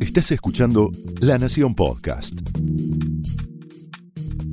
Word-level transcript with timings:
Estás 0.00 0.32
escuchando 0.32 0.90
La 1.20 1.38
Nación 1.38 1.74
Podcast. 1.74 2.34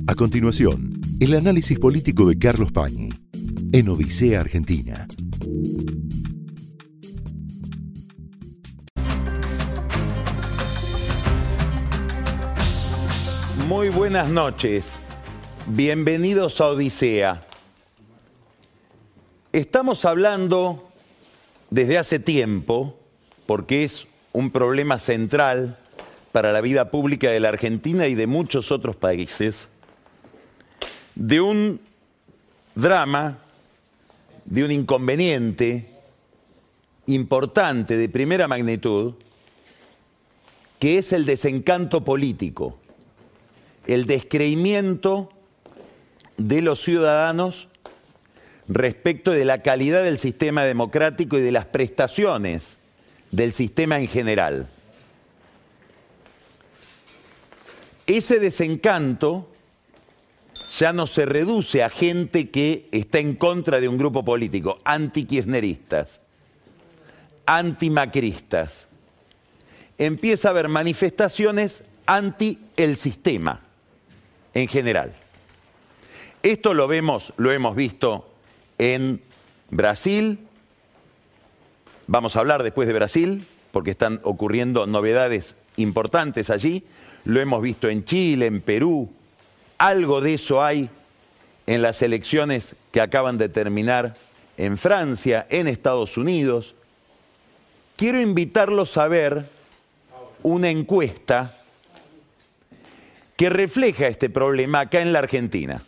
A 0.06 0.14
continuación, 0.14 1.00
el 1.20 1.34
análisis 1.34 1.78
político 1.78 2.26
de 2.28 2.38
Carlos 2.38 2.70
Pañi 2.70 3.10
en 3.72 3.88
Odisea 3.88 4.40
Argentina. 4.40 5.06
Muy 13.68 13.88
buenas 13.88 14.30
noches. 14.30 14.96
Bienvenidos 15.66 16.60
a 16.60 16.68
Odisea. 16.68 17.46
Estamos 19.52 20.04
hablando 20.04 20.88
desde 21.70 21.98
hace 21.98 22.18
tiempo, 22.18 22.98
porque 23.46 23.84
es 23.84 24.06
un 24.38 24.52
problema 24.52 25.00
central 25.00 25.76
para 26.30 26.52
la 26.52 26.60
vida 26.60 26.92
pública 26.92 27.28
de 27.28 27.40
la 27.40 27.48
Argentina 27.48 28.06
y 28.06 28.14
de 28.14 28.28
muchos 28.28 28.70
otros 28.70 28.94
países, 28.94 29.66
de 31.16 31.40
un 31.40 31.80
drama, 32.76 33.38
de 34.44 34.64
un 34.64 34.70
inconveniente 34.70 35.90
importante 37.06 37.96
de 37.96 38.08
primera 38.08 38.46
magnitud, 38.46 39.14
que 40.78 40.98
es 40.98 41.12
el 41.12 41.26
desencanto 41.26 42.04
político, 42.04 42.78
el 43.88 44.06
descreimiento 44.06 45.30
de 46.36 46.62
los 46.62 46.80
ciudadanos 46.80 47.66
respecto 48.68 49.32
de 49.32 49.44
la 49.44 49.62
calidad 49.64 50.04
del 50.04 50.18
sistema 50.18 50.62
democrático 50.62 51.38
y 51.38 51.40
de 51.40 51.50
las 51.50 51.64
prestaciones 51.64 52.78
del 53.30 53.52
sistema 53.52 53.98
en 53.98 54.08
general. 54.08 54.68
Ese 58.06 58.40
desencanto 58.40 59.48
ya 60.70 60.92
no 60.92 61.06
se 61.06 61.26
reduce 61.26 61.82
a 61.82 61.90
gente 61.90 62.50
que 62.50 62.88
está 62.90 63.18
en 63.18 63.34
contra 63.34 63.80
de 63.80 63.88
un 63.88 63.98
grupo 63.98 64.24
político, 64.24 64.78
antikirchneristas, 64.84 66.20
antimacristas. 67.46 68.88
Empieza 69.98 70.48
a 70.48 70.50
haber 70.52 70.68
manifestaciones 70.68 71.84
anti 72.06 72.58
el 72.76 72.96
sistema 72.96 73.60
en 74.54 74.68
general. 74.68 75.12
Esto 76.42 76.72
lo 76.72 76.88
vemos, 76.88 77.32
lo 77.36 77.52
hemos 77.52 77.74
visto 77.76 78.30
en 78.78 79.20
Brasil. 79.70 80.47
Vamos 82.10 82.36
a 82.36 82.40
hablar 82.40 82.62
después 82.62 82.88
de 82.88 82.94
Brasil, 82.94 83.46
porque 83.70 83.90
están 83.90 84.18
ocurriendo 84.22 84.86
novedades 84.86 85.54
importantes 85.76 86.48
allí. 86.48 86.82
Lo 87.26 87.38
hemos 87.38 87.60
visto 87.60 87.90
en 87.90 88.02
Chile, 88.06 88.46
en 88.46 88.62
Perú. 88.62 89.10
Algo 89.76 90.22
de 90.22 90.32
eso 90.32 90.64
hay 90.64 90.88
en 91.66 91.82
las 91.82 92.00
elecciones 92.00 92.76
que 92.92 93.02
acaban 93.02 93.36
de 93.36 93.50
terminar 93.50 94.16
en 94.56 94.78
Francia, 94.78 95.46
en 95.50 95.66
Estados 95.66 96.16
Unidos. 96.16 96.74
Quiero 97.96 98.18
invitarlos 98.22 98.96
a 98.96 99.06
ver 99.06 99.50
una 100.42 100.70
encuesta 100.70 101.58
que 103.36 103.50
refleja 103.50 104.06
este 104.06 104.30
problema 104.30 104.80
acá 104.80 105.02
en 105.02 105.12
la 105.12 105.18
Argentina. 105.18 105.84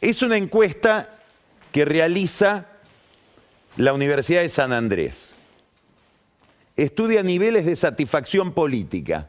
Es 0.00 0.22
una 0.22 0.36
encuesta 0.36 1.08
que 1.72 1.84
realiza 1.84 2.68
la 3.76 3.92
Universidad 3.92 4.42
de 4.42 4.48
San 4.48 4.72
Andrés. 4.72 5.34
Estudia 6.76 7.22
niveles 7.22 7.66
de 7.66 7.76
satisfacción 7.76 8.52
política. 8.52 9.28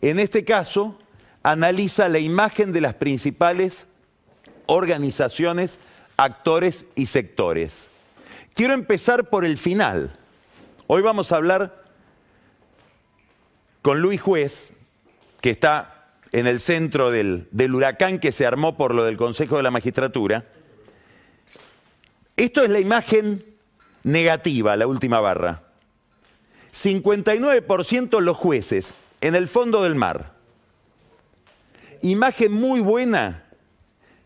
En 0.00 0.18
este 0.18 0.44
caso, 0.44 0.98
analiza 1.42 2.08
la 2.08 2.18
imagen 2.18 2.72
de 2.72 2.80
las 2.80 2.94
principales 2.94 3.86
organizaciones, 4.66 5.78
actores 6.16 6.86
y 6.94 7.06
sectores. 7.06 7.88
Quiero 8.54 8.74
empezar 8.74 9.28
por 9.30 9.44
el 9.44 9.58
final. 9.58 10.12
Hoy 10.86 11.02
vamos 11.02 11.32
a 11.32 11.36
hablar 11.36 11.84
con 13.82 14.00
Luis 14.00 14.20
Juez, 14.20 14.72
que 15.40 15.50
está 15.50 16.08
en 16.32 16.46
el 16.46 16.60
centro 16.60 17.10
del, 17.10 17.48
del, 17.50 17.74
huracán 17.74 18.18
que 18.18 18.32
se 18.32 18.46
armó 18.46 18.76
por 18.76 18.94
lo 18.94 19.04
del 19.04 19.16
Consejo 19.16 19.56
de 19.56 19.62
la 19.62 19.70
Magistratura. 19.70 20.44
Esto 22.36 22.62
es 22.62 22.70
la 22.70 22.80
imagen 22.80 23.44
negativa, 24.02 24.76
la 24.76 24.86
última 24.86 25.20
barra. 25.20 25.62
59% 26.72 28.20
los 28.20 28.36
jueces 28.36 28.92
en 29.20 29.34
el 29.34 29.48
fondo 29.48 29.82
del 29.82 29.94
mar. 29.94 30.34
Imagen 32.02 32.52
muy 32.52 32.80
buena, 32.80 33.44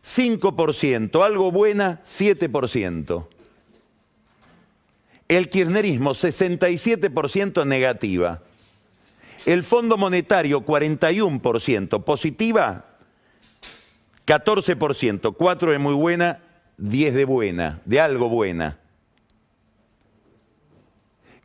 5%, 0.05 1.25
algo 1.25 1.53
buena, 1.53 2.01
7%. 2.05 3.27
El 5.29 5.51
kirchnerismo, 5.51 6.15
67% 6.15 7.67
negativa. 7.67 8.43
El 9.45 9.63
Fondo 9.63 9.97
Monetario 9.97 10.65
41%, 10.65 12.03
positiva 12.03 12.87
14%, 14.27 15.35
4 15.37 15.71
de 15.71 15.79
muy 15.79 15.95
buena, 15.95 16.41
10 16.79 17.15
de 17.15 17.25
buena, 17.25 17.83
de 17.85 18.01
algo 18.01 18.29
buena. 18.29 18.79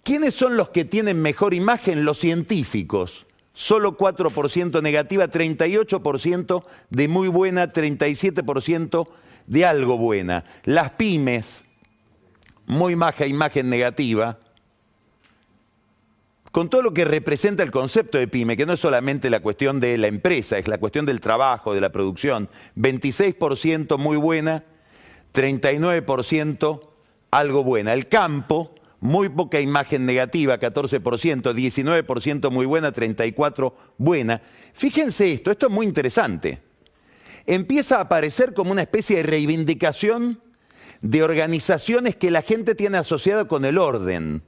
¿Quiénes 0.03 0.33
son 0.33 0.57
los 0.57 0.69
que 0.69 0.85
tienen 0.85 1.21
mejor 1.21 1.53
imagen? 1.53 2.05
Los 2.05 2.19
científicos. 2.19 3.25
Solo 3.53 3.97
4% 3.97 4.81
negativa, 4.81 5.27
38% 5.27 6.63
de 6.89 7.07
muy 7.07 7.27
buena, 7.27 7.71
37% 7.71 9.07
de 9.47 9.65
algo 9.65 9.97
buena. 9.97 10.43
Las 10.63 10.91
pymes, 10.91 11.63
muy 12.65 12.95
baja 12.95 13.27
imagen 13.27 13.69
negativa, 13.69 14.39
con 16.51 16.69
todo 16.69 16.81
lo 16.81 16.93
que 16.93 17.05
representa 17.05 17.63
el 17.63 17.71
concepto 17.71 18.17
de 18.17 18.27
pyme, 18.27 18.57
que 18.57 18.65
no 18.65 18.73
es 18.73 18.79
solamente 18.79 19.29
la 19.29 19.39
cuestión 19.39 19.79
de 19.79 19.97
la 19.97 20.07
empresa, 20.07 20.57
es 20.57 20.67
la 20.67 20.77
cuestión 20.77 21.05
del 21.05 21.19
trabajo, 21.19 21.73
de 21.73 21.81
la 21.81 21.91
producción. 21.91 22.49
26% 22.75 23.97
muy 23.97 24.17
buena, 24.17 24.63
39% 25.33 26.81
algo 27.31 27.63
buena. 27.63 27.93
El 27.93 28.07
campo, 28.07 28.75
muy 28.99 29.29
poca 29.29 29.59
imagen 29.59 30.05
negativa, 30.05 30.59
14%, 30.59 31.53
19% 31.53 32.51
muy 32.51 32.65
buena, 32.65 32.93
34% 32.93 33.73
buena. 33.97 34.41
Fíjense 34.73 35.33
esto, 35.33 35.51
esto 35.51 35.67
es 35.67 35.71
muy 35.73 35.85
interesante. 35.85 36.61
Empieza 37.45 37.97
a 37.97 38.01
aparecer 38.01 38.53
como 38.53 38.71
una 38.71 38.83
especie 38.83 39.17
de 39.17 39.23
reivindicación 39.23 40.41
de 41.01 41.23
organizaciones 41.23 42.15
que 42.15 42.31
la 42.31 42.41
gente 42.41 42.75
tiene 42.75 42.97
asociada 42.97 43.47
con 43.47 43.65
el 43.65 43.77
orden 43.77 44.43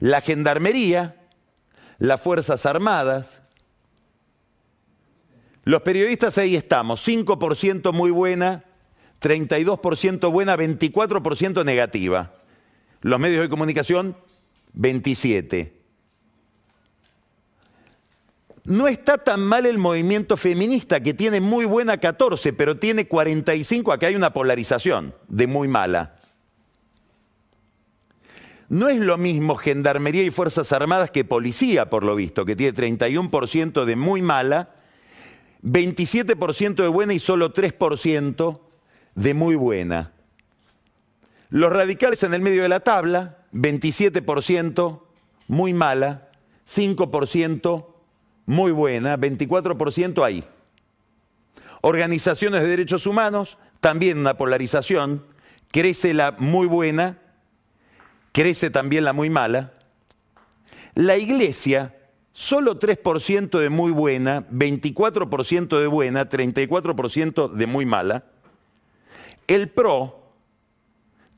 la 0.00 0.22
gendarmería, 0.22 1.16
las 1.98 2.20
Fuerzas 2.20 2.66
Armadas. 2.66 3.42
Los 5.64 5.82
periodistas 5.82 6.38
ahí 6.38 6.56
estamos, 6.56 7.06
5% 7.06 7.92
muy 7.92 8.10
buena, 8.10 8.64
32% 9.20 10.30
buena, 10.30 10.56
24% 10.56 11.64
negativa. 11.64 12.32
Los 13.02 13.20
medios 13.20 13.42
de 13.42 13.48
comunicación, 13.48 14.16
27%. 14.76 15.72
No 18.64 18.88
está 18.88 19.18
tan 19.18 19.40
mal 19.40 19.64
el 19.64 19.78
movimiento 19.78 20.36
feminista, 20.36 21.00
que 21.02 21.14
tiene 21.14 21.40
muy 21.40 21.64
buena 21.64 21.96
14, 21.96 22.52
pero 22.52 22.76
tiene 22.78 23.08
45, 23.08 23.90
acá 23.92 24.08
hay 24.08 24.16
una 24.16 24.32
polarización 24.32 25.14
de 25.28 25.46
muy 25.46 25.66
mala. 25.66 26.20
No 28.68 28.88
es 28.88 29.00
lo 29.00 29.18
mismo 29.18 29.56
Gendarmería 29.56 30.22
y 30.22 30.30
Fuerzas 30.30 30.72
Armadas 30.72 31.10
que 31.10 31.24
Policía, 31.24 31.90
por 31.90 32.04
lo 32.04 32.14
visto, 32.14 32.44
que 32.44 32.54
tiene 32.54 32.72
31% 32.72 33.84
de 33.84 33.96
muy 33.96 34.22
mala, 34.22 34.76
27% 35.64 36.74
de 36.76 36.88
buena 36.88 37.12
y 37.12 37.18
solo 37.18 37.52
3% 37.52 38.60
de 39.14 39.34
muy 39.34 39.54
buena. 39.54 40.12
Los 41.48 41.72
radicales 41.72 42.22
en 42.22 42.34
el 42.34 42.42
medio 42.42 42.62
de 42.62 42.68
la 42.68 42.80
tabla, 42.80 43.38
27% 43.52 45.02
muy 45.48 45.72
mala, 45.72 46.28
5% 46.68 47.86
muy 48.46 48.72
buena, 48.72 49.16
24% 49.16 50.24
ahí. 50.24 50.44
Organizaciones 51.80 52.62
de 52.62 52.68
derechos 52.68 53.06
humanos, 53.06 53.58
también 53.80 54.18
una 54.18 54.36
polarización, 54.36 55.24
crece 55.70 56.14
la 56.14 56.36
muy 56.38 56.66
buena 56.66 57.18
crece 58.32 58.70
también 58.70 59.04
la 59.04 59.12
muy 59.12 59.30
mala. 59.30 59.72
La 60.94 61.16
iglesia, 61.16 61.96
solo 62.32 62.78
3% 62.78 63.58
de 63.58 63.70
muy 63.70 63.92
buena, 63.92 64.46
24% 64.48 65.78
de 65.78 65.86
buena, 65.86 66.28
34% 66.28 67.52
de 67.52 67.66
muy 67.66 67.86
mala. 67.86 68.24
El 69.50 69.68
PRO 69.68 70.32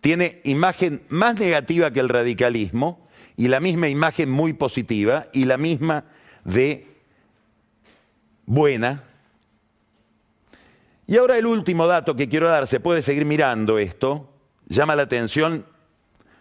tiene 0.03 0.43
imagen 0.45 1.03
más 1.09 1.41
negativa 1.41 1.91
que 1.93 2.01
el 2.01 2.11
radicalismo 2.11 3.09
y 3.39 3.49
la 3.49 3.59
misma 3.59 3.89
imagen 3.89 4.31
muy 4.31 4.53
positiva 4.53 5.29
y 5.33 5.47
la 5.47 5.57
misma 5.57 6.05
de 6.45 6.89
buena. 8.45 9.03
Y 11.07 11.17
ahora 11.17 11.39
el 11.39 11.47
último 11.47 11.87
dato 11.87 12.15
que 12.15 12.29
quiero 12.29 12.51
dar, 12.51 12.67
se 12.67 12.81
puede 12.81 13.01
seguir 13.01 13.25
mirando 13.25 13.79
esto, 13.79 14.29
llama 14.69 14.95
la 14.95 15.05
atención 15.05 15.65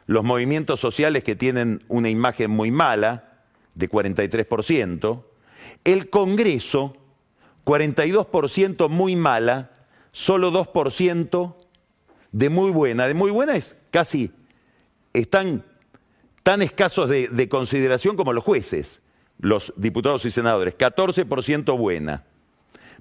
los 0.08 0.26
movimientos 0.26 0.82
sociales 0.82 1.24
que 1.24 1.38
tienen 1.38 1.86
una 1.88 2.10
imagen 2.10 2.52
muy 2.52 2.70
mala, 2.70 3.46
de 3.76 3.90
43%, 3.90 5.24
el 5.86 6.10
Congreso, 6.10 6.98
42% 7.64 8.90
muy 8.90 9.16
mala, 9.16 9.72
solo 10.12 10.52
2% 10.52 11.61
de 12.32 12.50
muy 12.50 12.72
buena. 12.72 13.08
De 13.08 13.14
muy 13.14 13.32
buena 13.32 13.56
es 13.56 13.76
casi, 13.92 14.32
están 15.14 15.64
tan 16.44 16.62
escasos 16.62 17.10
de, 17.10 17.28
de 17.28 17.50
consideración 17.50 18.16
como 18.16 18.34
los 18.34 18.44
jueces, 18.44 19.02
los 19.40 19.74
diputados 19.78 20.26
y 20.26 20.32
senadores, 20.32 20.78
14% 20.78 21.78
buena. 21.78 22.24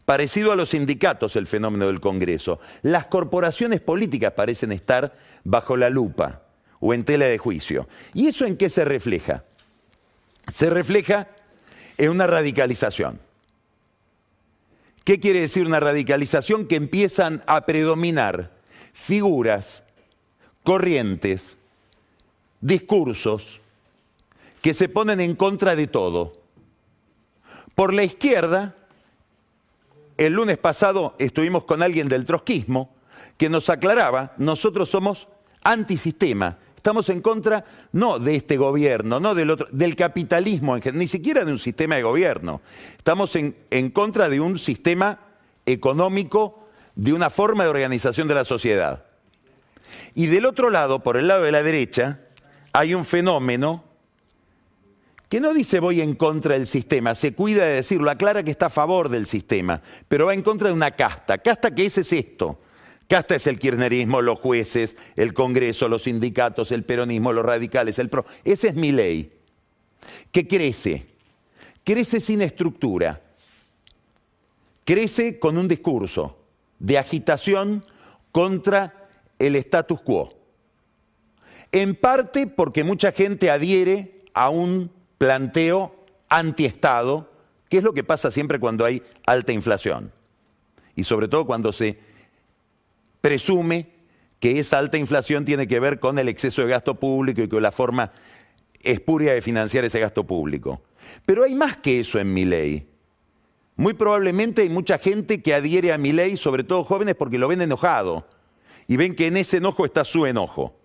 Parecido 0.04 0.50
a 0.50 0.56
los 0.56 0.70
sindicatos 0.70 1.36
el 1.36 1.46
fenómeno 1.46 1.86
del 1.86 2.00
Congreso. 2.00 2.58
Las 2.82 3.06
corporaciones 3.06 3.80
políticas 3.80 4.32
parecen 4.32 4.72
estar 4.72 5.16
bajo 5.44 5.76
la 5.76 5.90
lupa 5.90 6.42
o 6.80 6.94
en 6.94 7.04
tela 7.04 7.26
de 7.26 7.38
juicio. 7.38 7.86
¿Y 8.14 8.26
eso 8.26 8.44
en 8.46 8.56
qué 8.56 8.70
se 8.70 8.84
refleja? 8.84 9.44
Se 10.52 10.68
refleja 10.70 11.28
en 11.96 12.10
una 12.10 12.26
radicalización. 12.26 13.20
¿Qué 15.04 15.20
quiere 15.20 15.40
decir 15.40 15.66
una 15.66 15.80
radicalización? 15.80 16.66
Que 16.66 16.76
empiezan 16.76 17.42
a 17.46 17.66
predominar 17.66 18.50
figuras, 19.00 19.82
corrientes, 20.62 21.56
discursos 22.60 23.60
que 24.60 24.74
se 24.74 24.88
ponen 24.88 25.20
en 25.20 25.34
contra 25.34 25.74
de 25.74 25.86
todo. 25.86 26.32
Por 27.74 27.94
la 27.94 28.04
izquierda, 28.04 28.76
el 30.18 30.34
lunes 30.34 30.58
pasado 30.58 31.14
estuvimos 31.18 31.64
con 31.64 31.82
alguien 31.82 32.08
del 32.08 32.26
trotskismo 32.26 32.94
que 33.38 33.48
nos 33.48 33.70
aclaraba, 33.70 34.34
nosotros 34.36 34.90
somos 34.90 35.28
antisistema, 35.62 36.58
estamos 36.76 37.08
en 37.08 37.22
contra 37.22 37.64
no 37.92 38.18
de 38.18 38.36
este 38.36 38.58
gobierno, 38.58 39.18
no 39.18 39.34
del 39.34 39.50
otro, 39.50 39.66
del 39.70 39.96
capitalismo, 39.96 40.76
ni 40.92 41.08
siquiera 41.08 41.46
de 41.46 41.52
un 41.52 41.58
sistema 41.58 41.96
de 41.96 42.02
gobierno. 42.02 42.60
Estamos 42.98 43.34
en, 43.36 43.56
en 43.70 43.90
contra 43.90 44.28
de 44.28 44.40
un 44.40 44.58
sistema 44.58 45.18
económico, 45.64 46.66
de 47.00 47.14
una 47.14 47.30
forma 47.30 47.64
de 47.64 47.70
organización 47.70 48.28
de 48.28 48.34
la 48.34 48.44
sociedad. 48.44 49.06
Y 50.12 50.26
del 50.26 50.44
otro 50.44 50.68
lado, 50.68 51.02
por 51.02 51.16
el 51.16 51.28
lado 51.28 51.44
de 51.44 51.52
la 51.52 51.62
derecha, 51.62 52.20
hay 52.74 52.92
un 52.92 53.06
fenómeno 53.06 53.84
que 55.30 55.40
no 55.40 55.54
dice 55.54 55.80
voy 55.80 56.02
en 56.02 56.14
contra 56.14 56.54
del 56.54 56.66
sistema, 56.66 57.14
se 57.14 57.32
cuida 57.32 57.64
de 57.64 57.76
decirlo, 57.76 58.10
aclara 58.10 58.42
que 58.42 58.50
está 58.50 58.66
a 58.66 58.70
favor 58.70 59.08
del 59.08 59.24
sistema, 59.24 59.80
pero 60.08 60.26
va 60.26 60.34
en 60.34 60.42
contra 60.42 60.68
de 60.68 60.74
una 60.74 60.90
casta. 60.90 61.38
¿Casta 61.38 61.74
qué 61.74 61.86
es? 61.86 61.96
Es 61.96 62.12
esto. 62.12 62.60
Casta 63.08 63.34
es 63.34 63.46
el 63.46 63.58
kirchnerismo, 63.58 64.20
los 64.20 64.38
jueces, 64.38 64.94
el 65.16 65.32
Congreso, 65.32 65.88
los 65.88 66.02
sindicatos, 66.02 66.70
el 66.70 66.84
peronismo, 66.84 67.32
los 67.32 67.46
radicales, 67.46 67.98
el 67.98 68.10
PRO. 68.10 68.26
Esa 68.44 68.68
es 68.68 68.74
mi 68.74 68.92
ley. 68.92 69.32
¿Qué 70.30 70.46
crece? 70.46 71.06
Crece 71.82 72.20
sin 72.20 72.42
estructura. 72.42 73.22
Crece 74.84 75.38
con 75.38 75.56
un 75.56 75.66
discurso 75.66 76.39
de 76.80 76.98
agitación 76.98 77.84
contra 78.32 79.08
el 79.38 79.54
status 79.56 80.00
quo. 80.00 80.34
En 81.72 81.94
parte 81.94 82.48
porque 82.48 82.82
mucha 82.82 83.12
gente 83.12 83.50
adhiere 83.50 84.24
a 84.34 84.50
un 84.50 84.90
planteo 85.18 85.94
antiestado, 86.28 87.30
que 87.68 87.78
es 87.78 87.84
lo 87.84 87.94
que 87.94 88.02
pasa 88.02 88.32
siempre 88.32 88.58
cuando 88.58 88.84
hay 88.84 89.02
alta 89.26 89.52
inflación. 89.52 90.12
Y 90.96 91.04
sobre 91.04 91.28
todo 91.28 91.46
cuando 91.46 91.72
se 91.72 91.98
presume 93.20 93.86
que 94.40 94.58
esa 94.58 94.78
alta 94.78 94.98
inflación 94.98 95.44
tiene 95.44 95.68
que 95.68 95.78
ver 95.78 96.00
con 96.00 96.18
el 96.18 96.28
exceso 96.28 96.62
de 96.62 96.68
gasto 96.68 96.94
público 96.94 97.42
y 97.42 97.48
con 97.48 97.62
la 97.62 97.70
forma 97.70 98.10
espuria 98.82 99.34
de 99.34 99.42
financiar 99.42 99.84
ese 99.84 100.00
gasto 100.00 100.26
público. 100.26 100.82
Pero 101.26 101.44
hay 101.44 101.54
más 101.54 101.76
que 101.76 102.00
eso 102.00 102.18
en 102.18 102.32
mi 102.32 102.44
ley. 102.44 102.88
Muy 103.80 103.94
probablemente 103.94 104.60
hay 104.60 104.68
mucha 104.68 104.98
gente 104.98 105.40
que 105.40 105.54
adhiere 105.54 105.90
a 105.90 105.96
mi 105.96 106.12
ley, 106.12 106.36
sobre 106.36 106.64
todo 106.64 106.84
jóvenes, 106.84 107.14
porque 107.14 107.38
lo 107.38 107.48
ven 107.48 107.62
enojado 107.62 108.26
y 108.86 108.98
ven 108.98 109.16
que 109.16 109.28
en 109.28 109.38
ese 109.38 109.56
enojo 109.56 109.86
está 109.86 110.04
su 110.04 110.26
enojo. 110.26 110.76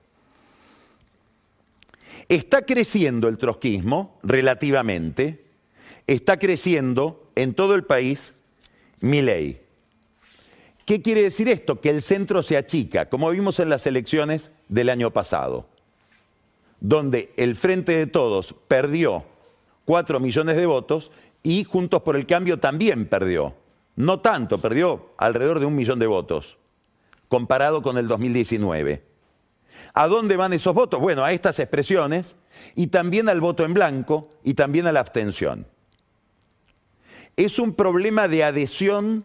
Está 2.29 2.61
creciendo 2.61 3.27
el 3.27 3.37
trotskismo 3.37 4.17
relativamente, 4.23 5.43
está 6.07 6.39
creciendo 6.39 7.29
en 7.35 7.53
todo 7.53 7.75
el 7.75 7.83
país 7.83 8.33
mi 9.01 9.21
ley. 9.21 9.61
¿Qué 10.85 11.01
quiere 11.01 11.23
decir 11.23 11.49
esto? 11.49 11.81
Que 11.81 11.89
el 11.89 12.01
centro 12.01 12.41
se 12.43 12.55
achica, 12.55 13.09
como 13.09 13.29
vimos 13.29 13.59
en 13.59 13.67
las 13.67 13.85
elecciones 13.87 14.51
del 14.69 14.87
año 14.87 15.11
pasado, 15.11 15.67
donde 16.79 17.33
el 17.35 17.57
Frente 17.57 17.97
de 17.97 18.07
Todos 18.07 18.55
perdió 18.69 19.25
4 19.83 20.19
millones 20.19 20.55
de 20.55 20.65
votos 20.65 21.11
y 21.45 21.63
Juntos 21.63 22.01
por 22.01 22.15
el 22.15 22.25
Cambio 22.25 22.59
también 22.59 23.05
perdió. 23.05 23.53
No 23.95 24.19
tanto, 24.19 24.59
perdió 24.59 25.13
alrededor 25.17 25.59
de 25.59 25.67
un 25.67 25.75
millón 25.75 25.99
de 25.99 26.07
votos, 26.07 26.57
comparado 27.29 27.83
con 27.83 27.99
el 27.99 28.07
2019. 28.07 29.03
¿A 29.93 30.07
dónde 30.07 30.35
van 30.37 30.53
esos 30.53 30.73
votos? 30.73 30.99
Bueno, 30.99 31.23
a 31.23 31.31
estas 31.31 31.59
expresiones 31.59 32.35
y 32.73 32.87
también 32.87 33.29
al 33.29 33.41
voto 33.41 33.63
en 33.63 33.75
blanco 33.75 34.29
y 34.43 34.55
también 34.55 34.87
a 34.87 34.91
la 34.91 34.99
abstención. 34.99 35.67
Es 37.37 37.59
un 37.59 37.75
problema 37.75 38.27
de 38.27 38.43
adhesión, 38.43 39.23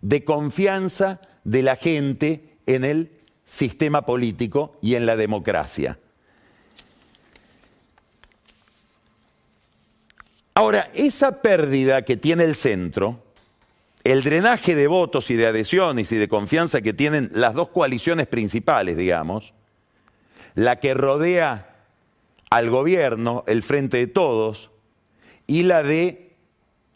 de 0.00 0.24
confianza 0.24 1.20
de 1.42 1.62
la 1.64 1.74
gente 1.74 2.56
en 2.66 2.84
el 2.84 3.10
sistema 3.44 4.06
político 4.06 4.78
y 4.80 4.94
en 4.94 5.06
la 5.06 5.16
democracia. 5.16 5.98
Ahora, 10.58 10.90
esa 10.92 11.40
pérdida 11.40 12.02
que 12.02 12.16
tiene 12.16 12.42
el 12.42 12.56
centro, 12.56 13.22
el 14.02 14.24
drenaje 14.24 14.74
de 14.74 14.88
votos 14.88 15.30
y 15.30 15.36
de 15.36 15.46
adhesiones 15.46 16.10
y 16.10 16.16
de 16.16 16.26
confianza 16.26 16.80
que 16.80 16.92
tienen 16.92 17.30
las 17.32 17.54
dos 17.54 17.68
coaliciones 17.68 18.26
principales, 18.26 18.96
digamos, 18.96 19.54
la 20.56 20.80
que 20.80 20.94
rodea 20.94 21.76
al 22.50 22.70
gobierno, 22.70 23.44
el 23.46 23.62
Frente 23.62 23.98
de 23.98 24.08
Todos, 24.08 24.72
y 25.46 25.62
la 25.62 25.84
de 25.84 26.34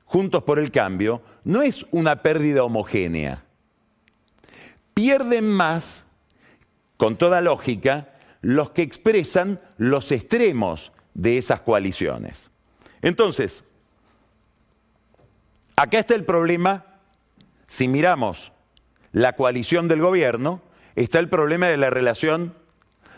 Juntos 0.06 0.42
por 0.42 0.58
el 0.58 0.72
Cambio, 0.72 1.22
no 1.44 1.62
es 1.62 1.86
una 1.92 2.20
pérdida 2.20 2.64
homogénea. 2.64 3.44
Pierden 4.92 5.48
más, 5.48 6.02
con 6.96 7.14
toda 7.14 7.40
lógica, 7.40 8.08
los 8.40 8.70
que 8.70 8.82
expresan 8.82 9.60
los 9.76 10.10
extremos 10.10 10.90
de 11.14 11.38
esas 11.38 11.60
coaliciones. 11.60 12.50
Entonces, 13.02 13.64
acá 15.76 15.98
está 15.98 16.14
el 16.14 16.24
problema, 16.24 16.86
si 17.68 17.88
miramos 17.88 18.52
la 19.12 19.34
coalición 19.34 19.88
del 19.88 20.00
gobierno, 20.00 20.62
está 20.94 21.18
el 21.18 21.28
problema 21.28 21.66
de 21.66 21.76
la 21.76 21.90
relación 21.90 22.54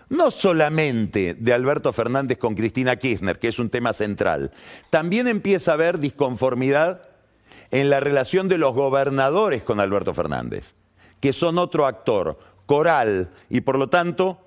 no 0.09 0.31
solamente 0.31 1.35
de 1.35 1.53
Alberto 1.53 1.93
Fernández 1.93 2.39
con 2.39 2.55
Cristina 2.55 2.97
Kirchner, 2.97 3.39
que 3.39 3.49
es 3.49 3.59
un 3.59 3.71
tema 3.71 3.93
central, 3.93 4.53
también 4.91 5.29
empieza 5.29 5.71
a 5.71 5.75
haber 5.75 5.99
disconformidad 5.99 7.09
en 7.71 7.91
la 7.91 8.01
relación 8.01 8.49
de 8.49 8.59
los 8.59 8.75
gobernadores 8.75 9.63
con 9.63 9.81
Alberto 9.81 10.15
Fernández, 10.15 10.75
que 11.21 11.33
son 11.33 11.59
otro 11.59 11.87
actor, 11.87 12.39
coral, 12.67 13.31
y 13.49 13.63
por 13.63 13.79
lo 13.79 13.89
tanto 13.89 14.44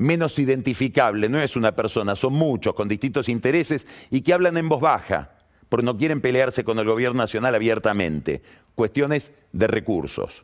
menos 0.00 0.38
identificable, 0.38 1.28
no 1.28 1.38
es 1.38 1.56
una 1.56 1.76
persona, 1.76 2.16
son 2.16 2.32
muchos 2.32 2.74
con 2.74 2.88
distintos 2.88 3.28
intereses 3.28 3.86
y 4.10 4.22
que 4.22 4.32
hablan 4.32 4.56
en 4.56 4.68
voz 4.68 4.80
baja, 4.80 5.30
porque 5.68 5.84
no 5.84 5.98
quieren 5.98 6.22
pelearse 6.22 6.64
con 6.64 6.78
el 6.78 6.86
gobierno 6.86 7.18
nacional 7.18 7.54
abiertamente, 7.54 8.42
cuestiones 8.74 9.30
de 9.52 9.66
recursos. 9.66 10.42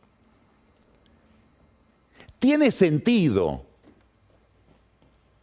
Tiene 2.39 2.71
sentido 2.71 3.65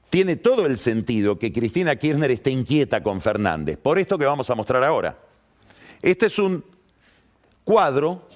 tiene 0.09 0.35
todo 0.35 0.67
el 0.67 0.77
sentido 0.77 1.39
que 1.39 1.51
Cristina 1.51 1.95
Kirchner 1.95 2.29
esté 2.29 2.51
inquieta 2.51 3.01
con 3.01 3.19
Fernández, 3.19 3.79
por 3.79 3.97
esto 3.97 4.15
que 4.15 4.25
vamos 4.25 4.47
a 4.47 4.53
mostrar 4.53 4.83
ahora. 4.83 5.17
Este 6.03 6.27
es 6.27 6.37
un 6.37 6.63
cuadro 7.63 8.27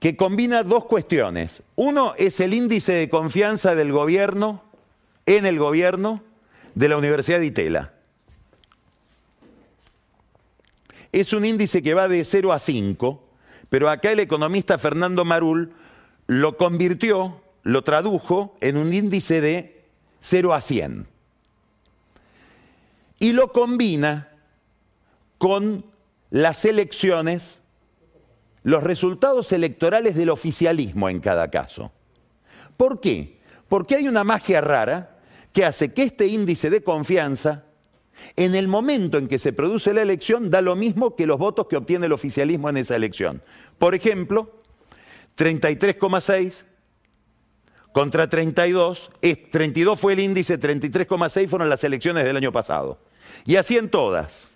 que 0.00 0.16
combina 0.16 0.62
dos 0.62 0.84
cuestiones. 0.84 1.62
Uno 1.76 2.14
es 2.16 2.40
el 2.40 2.54
índice 2.54 2.92
de 2.92 3.08
confianza 3.08 3.74
del 3.74 3.92
gobierno, 3.92 4.62
en 5.26 5.46
el 5.46 5.58
gobierno, 5.58 6.22
de 6.74 6.88
la 6.88 6.96
Universidad 6.96 7.40
de 7.40 7.46
Itela. 7.46 7.92
Es 11.10 11.32
un 11.32 11.44
índice 11.44 11.82
que 11.82 11.94
va 11.94 12.06
de 12.06 12.24
0 12.24 12.52
a 12.52 12.58
5, 12.58 13.24
pero 13.68 13.90
acá 13.90 14.12
el 14.12 14.20
economista 14.20 14.78
Fernando 14.78 15.24
Marul 15.24 15.72
lo 16.26 16.56
convirtió 16.56 17.40
lo 17.68 17.84
tradujo 17.84 18.56
en 18.62 18.78
un 18.78 18.94
índice 18.94 19.42
de 19.42 19.84
0 20.20 20.54
a 20.54 20.60
100. 20.62 21.06
y 23.20 23.32
lo 23.32 23.52
combina 23.52 24.28
con 25.36 25.84
las 26.30 26.64
elecciones, 26.64 27.60
los 28.68 28.82
resultados 28.82 29.50
electorales 29.52 30.14
del 30.14 30.28
oficialismo 30.28 31.08
en 31.08 31.20
cada 31.20 31.48
caso. 31.48 31.90
¿Por 32.76 33.00
qué? 33.00 33.38
Porque 33.66 33.96
hay 33.96 34.08
una 34.08 34.24
magia 34.24 34.60
rara 34.60 35.16
que 35.54 35.64
hace 35.64 35.94
que 35.94 36.02
este 36.02 36.26
índice 36.26 36.68
de 36.68 36.82
confianza, 36.82 37.64
en 38.36 38.54
el 38.54 38.68
momento 38.68 39.16
en 39.16 39.26
que 39.26 39.38
se 39.38 39.54
produce 39.54 39.94
la 39.94 40.02
elección, 40.02 40.50
da 40.50 40.60
lo 40.60 40.76
mismo 40.76 41.16
que 41.16 41.26
los 41.26 41.38
votos 41.38 41.66
que 41.66 41.78
obtiene 41.78 42.04
el 42.04 42.12
oficialismo 42.12 42.68
en 42.68 42.76
esa 42.76 42.94
elección. 42.94 43.42
Por 43.78 43.94
ejemplo, 43.94 44.58
33,6 45.38 46.64
contra 47.92 48.28
32, 48.28 49.10
32 49.50 49.98
fue 49.98 50.12
el 50.12 50.20
índice, 50.20 50.60
33,6 50.60 51.48
fueron 51.48 51.70
las 51.70 51.84
elecciones 51.84 52.22
del 52.22 52.36
año 52.36 52.52
pasado. 52.52 52.98
Y 53.46 53.56
así 53.56 53.78
en 53.78 53.88
todas. 53.88 54.48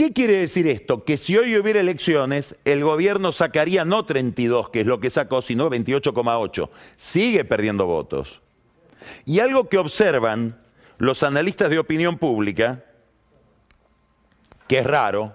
¿Qué 0.00 0.14
quiere 0.14 0.38
decir 0.38 0.66
esto? 0.66 1.04
Que 1.04 1.18
si 1.18 1.36
hoy 1.36 1.58
hubiera 1.58 1.78
elecciones, 1.78 2.58
el 2.64 2.82
gobierno 2.82 3.32
sacaría 3.32 3.84
no 3.84 4.06
32, 4.06 4.70
que 4.70 4.80
es 4.80 4.86
lo 4.86 4.98
que 4.98 5.10
sacó, 5.10 5.42
sino 5.42 5.68
28,8. 5.68 6.70
Sigue 6.96 7.44
perdiendo 7.44 7.84
votos. 7.84 8.40
Y 9.26 9.40
algo 9.40 9.68
que 9.68 9.76
observan 9.76 10.58
los 10.96 11.22
analistas 11.22 11.68
de 11.68 11.78
opinión 11.78 12.16
pública, 12.16 12.82
que 14.66 14.78
es 14.78 14.86
raro, 14.86 15.34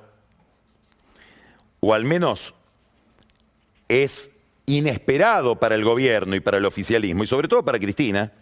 o 1.79 1.93
al 1.93 2.03
menos 2.03 2.55
es 3.87 4.31
inesperado 4.65 5.59
para 5.59 5.75
el 5.75 5.83
gobierno 5.83 6.35
y 6.35 6.39
para 6.39 6.57
el 6.57 6.65
oficialismo, 6.65 7.23
y 7.23 7.27
sobre 7.27 7.47
todo 7.47 7.63
para 7.63 7.77
Cristina, 7.77 8.33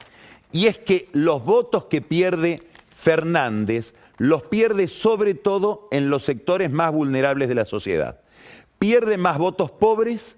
y 0.53 0.67
es 0.67 0.77
que 0.77 1.09
los 1.11 1.43
votos 1.43 1.83
que 1.87 2.01
pierde 2.01 2.61
Fernández 2.95 3.93
los 4.23 4.43
pierde 4.43 4.87
sobre 4.87 5.33
todo 5.33 5.89
en 5.91 6.09
los 6.09 6.23
sectores 6.23 6.71
más 6.71 6.93
vulnerables 6.93 7.49
de 7.49 7.55
la 7.55 7.65
sociedad. 7.65 8.21
Pierde 8.79 9.17
más 9.17 9.37
votos 9.37 9.69
pobres 9.69 10.37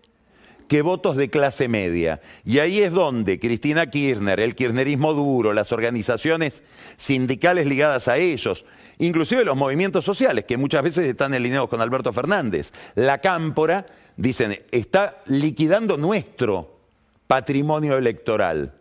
que 0.67 0.81
votos 0.81 1.15
de 1.17 1.29
clase 1.29 1.67
media. 1.67 2.19
Y 2.43 2.57
ahí 2.57 2.79
es 2.79 2.91
donde 2.91 3.39
Cristina 3.39 3.87
Kirchner, 3.87 4.39
el 4.39 4.55
kirchnerismo 4.55 5.13
duro, 5.13 5.53
las 5.53 5.71
organizaciones 5.71 6.63
sindicales 6.97 7.67
ligadas 7.67 8.07
a 8.07 8.17
ellos, 8.17 8.65
inclusive 8.97 9.45
los 9.45 9.55
movimientos 9.55 10.03
sociales, 10.03 10.45
que 10.45 10.57
muchas 10.57 10.81
veces 10.81 11.05
están 11.05 11.35
alineados 11.35 11.69
con 11.69 11.79
Alberto 11.79 12.11
Fernández, 12.11 12.73
la 12.95 13.19
cámpora, 13.19 13.85
dicen, 14.17 14.63
está 14.71 15.21
liquidando 15.27 15.95
nuestro 15.95 16.79
patrimonio 17.27 17.99
electoral. 17.99 18.73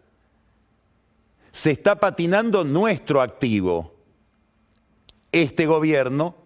Se 1.53 1.73
está 1.73 2.01
patinando 2.01 2.65
nuestro 2.65 3.21
activo 3.21 3.94
este 5.35 5.67
gobierno 5.67 6.37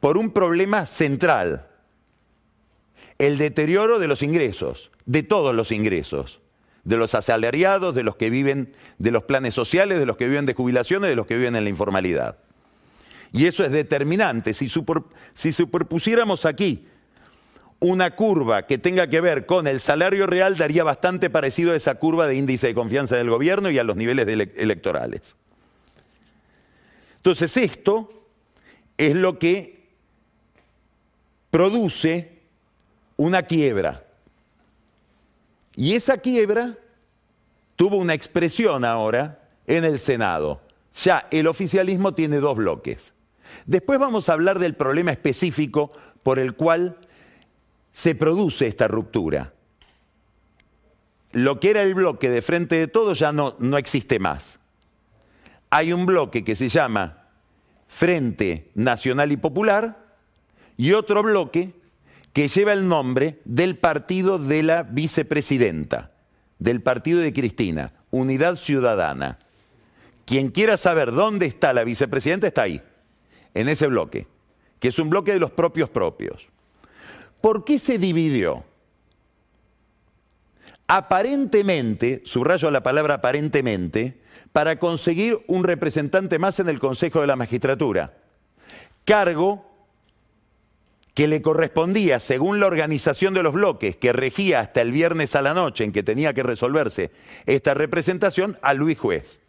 por 0.00 0.16
un 0.16 0.30
problema 0.30 0.86
central, 0.86 1.66
el 3.18 3.36
deterioro 3.36 3.98
de 3.98 4.08
los 4.08 4.22
ingresos, 4.22 4.90
de 5.06 5.22
todos 5.22 5.54
los 5.54 5.70
ingresos, 5.72 6.40
de 6.84 6.96
los 6.96 7.14
asalariados, 7.14 7.94
de 7.94 8.04
los 8.04 8.16
que 8.16 8.30
viven 8.30 8.72
de 8.98 9.10
los 9.10 9.24
planes 9.24 9.54
sociales, 9.54 9.98
de 9.98 10.06
los 10.06 10.16
que 10.16 10.28
viven 10.28 10.46
de 10.46 10.54
jubilaciones, 10.54 11.10
de 11.10 11.16
los 11.16 11.26
que 11.26 11.36
viven 11.36 11.56
en 11.56 11.64
la 11.64 11.70
informalidad. 11.70 12.38
Y 13.32 13.46
eso 13.46 13.64
es 13.64 13.70
determinante. 13.70 14.54
Si, 14.54 14.70
si 15.34 15.52
superpusiéramos 15.52 16.46
aquí 16.46 16.86
una 17.80 18.16
curva 18.16 18.66
que 18.66 18.78
tenga 18.78 19.06
que 19.08 19.20
ver 19.20 19.44
con 19.44 19.66
el 19.66 19.80
salario 19.80 20.26
real, 20.26 20.56
daría 20.56 20.84
bastante 20.84 21.28
parecido 21.28 21.72
a 21.72 21.76
esa 21.76 21.96
curva 21.96 22.26
de 22.26 22.36
índice 22.36 22.68
de 22.68 22.74
confianza 22.74 23.16
del 23.16 23.28
gobierno 23.28 23.70
y 23.70 23.78
a 23.78 23.84
los 23.84 23.96
niveles 23.96 24.26
electorales. 24.56 25.36
Entonces 27.16 27.56
esto 27.56 28.17
es 28.98 29.14
lo 29.14 29.38
que 29.38 29.88
produce 31.50 32.40
una 33.16 33.44
quiebra. 33.44 34.04
Y 35.74 35.94
esa 35.94 36.18
quiebra 36.18 36.76
tuvo 37.76 37.96
una 37.96 38.14
expresión 38.14 38.84
ahora 38.84 39.48
en 39.66 39.84
el 39.84 40.00
Senado. 40.00 40.60
Ya 41.02 41.28
el 41.30 41.46
oficialismo 41.46 42.12
tiene 42.12 42.38
dos 42.38 42.56
bloques. 42.56 43.12
Después 43.64 43.98
vamos 43.98 44.28
a 44.28 44.32
hablar 44.32 44.58
del 44.58 44.74
problema 44.74 45.12
específico 45.12 45.92
por 46.24 46.38
el 46.40 46.54
cual 46.54 46.98
se 47.92 48.14
produce 48.16 48.66
esta 48.66 48.88
ruptura. 48.88 49.52
Lo 51.32 51.60
que 51.60 51.70
era 51.70 51.82
el 51.82 51.94
bloque 51.94 52.28
de 52.30 52.42
frente 52.42 52.76
de 52.76 52.88
todos 52.88 53.18
ya 53.18 53.32
no, 53.32 53.54
no 53.60 53.78
existe 53.78 54.18
más. 54.18 54.58
Hay 55.70 55.92
un 55.92 56.06
bloque 56.06 56.42
que 56.42 56.56
se 56.56 56.68
llama 56.68 57.17
Frente 57.88 58.70
Nacional 58.74 59.32
y 59.32 59.36
Popular, 59.36 60.06
y 60.76 60.92
otro 60.92 61.22
bloque 61.22 61.72
que 62.32 62.46
lleva 62.46 62.72
el 62.72 62.86
nombre 62.86 63.40
del 63.44 63.76
partido 63.76 64.38
de 64.38 64.62
la 64.62 64.84
vicepresidenta, 64.84 66.12
del 66.60 66.82
partido 66.82 67.18
de 67.20 67.32
Cristina, 67.32 67.92
Unidad 68.10 68.54
Ciudadana. 68.56 69.40
Quien 70.24 70.50
quiera 70.50 70.76
saber 70.76 71.10
dónde 71.10 71.46
está 71.46 71.72
la 71.72 71.82
vicepresidenta 71.82 72.46
está 72.46 72.62
ahí, 72.62 72.80
en 73.54 73.68
ese 73.68 73.88
bloque, 73.88 74.28
que 74.78 74.88
es 74.88 74.98
un 74.98 75.10
bloque 75.10 75.32
de 75.32 75.40
los 75.40 75.50
propios 75.50 75.90
propios. 75.90 76.46
¿Por 77.40 77.64
qué 77.64 77.78
se 77.78 77.98
dividió? 77.98 78.64
Aparentemente, 80.88 82.22
subrayo 82.24 82.70
la 82.70 82.82
palabra 82.82 83.14
aparentemente, 83.14 84.22
para 84.52 84.78
conseguir 84.78 85.38
un 85.46 85.62
representante 85.64 86.38
más 86.38 86.58
en 86.60 86.68
el 86.70 86.80
Consejo 86.80 87.20
de 87.20 87.26
la 87.26 87.36
Magistratura. 87.36 88.14
Cargo 89.04 89.66
que 91.12 91.28
le 91.28 91.42
correspondía, 91.42 92.20
según 92.20 92.58
la 92.58 92.66
organización 92.66 93.34
de 93.34 93.42
los 93.42 93.52
bloques, 93.52 93.96
que 93.96 94.12
regía 94.12 94.60
hasta 94.60 94.80
el 94.80 94.92
viernes 94.92 95.34
a 95.34 95.42
la 95.42 95.52
noche 95.52 95.84
en 95.84 95.92
que 95.92 96.02
tenía 96.02 96.32
que 96.32 96.42
resolverse 96.42 97.10
esta 97.44 97.74
representación, 97.74 98.56
a 98.62 98.72
Luis 98.72 98.98
Juez, 98.98 99.40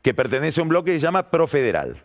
que 0.00 0.14
pertenece 0.14 0.60
a 0.60 0.62
un 0.62 0.68
bloque 0.70 0.92
que 0.92 1.00
se 1.00 1.04
llama 1.04 1.30
Profederal. 1.30 2.02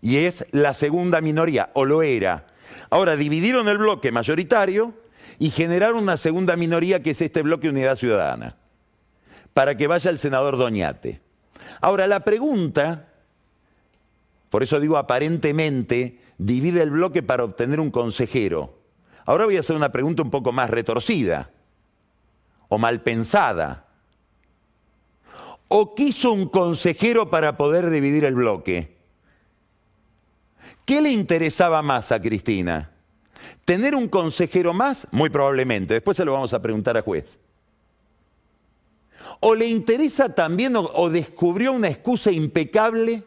Y 0.00 0.16
es 0.18 0.46
la 0.52 0.72
segunda 0.72 1.20
minoría, 1.20 1.70
o 1.74 1.84
lo 1.84 2.02
era. 2.02 2.46
Ahora, 2.88 3.16
dividieron 3.16 3.68
el 3.68 3.76
bloque 3.76 4.10
mayoritario 4.10 4.94
y 5.40 5.50
generaron 5.50 6.02
una 6.02 6.18
segunda 6.18 6.54
minoría 6.54 7.02
que 7.02 7.10
es 7.10 7.20
este 7.22 7.40
bloque 7.42 7.70
Unidad 7.70 7.96
Ciudadana 7.96 8.56
para 9.54 9.74
que 9.74 9.86
vaya 9.86 10.10
el 10.10 10.18
senador 10.18 10.58
Doñate. 10.58 11.22
Ahora, 11.80 12.06
la 12.06 12.20
pregunta, 12.20 13.08
por 14.50 14.62
eso 14.62 14.78
digo 14.78 14.98
aparentemente, 14.98 16.20
divide 16.36 16.82
el 16.82 16.90
bloque 16.90 17.22
para 17.22 17.44
obtener 17.44 17.80
un 17.80 17.90
consejero. 17.90 18.78
Ahora 19.24 19.46
voy 19.46 19.56
a 19.56 19.60
hacer 19.60 19.74
una 19.74 19.90
pregunta 19.90 20.22
un 20.22 20.30
poco 20.30 20.52
más 20.52 20.68
retorcida 20.68 21.50
o 22.68 22.76
mal 22.76 23.00
pensada. 23.00 23.86
¿O 25.68 25.94
quiso 25.94 26.32
un 26.32 26.50
consejero 26.50 27.30
para 27.30 27.56
poder 27.56 27.88
dividir 27.88 28.26
el 28.26 28.34
bloque? 28.34 28.98
¿Qué 30.84 31.00
le 31.00 31.10
interesaba 31.10 31.80
más 31.80 32.12
a 32.12 32.20
Cristina? 32.20 32.90
¿Tener 33.64 33.94
un 33.94 34.08
consejero 34.08 34.72
más? 34.72 35.06
Muy 35.12 35.30
probablemente. 35.30 35.94
Después 35.94 36.16
se 36.16 36.24
lo 36.24 36.32
vamos 36.32 36.52
a 36.52 36.62
preguntar 36.62 36.96
a 36.96 37.02
juez. 37.02 37.38
¿O 39.40 39.54
le 39.54 39.66
interesa 39.66 40.34
también 40.34 40.74
o, 40.76 41.10
descubrió 41.10 41.72
una 41.72 41.88
excusa 41.88 42.30
impecable 42.30 43.22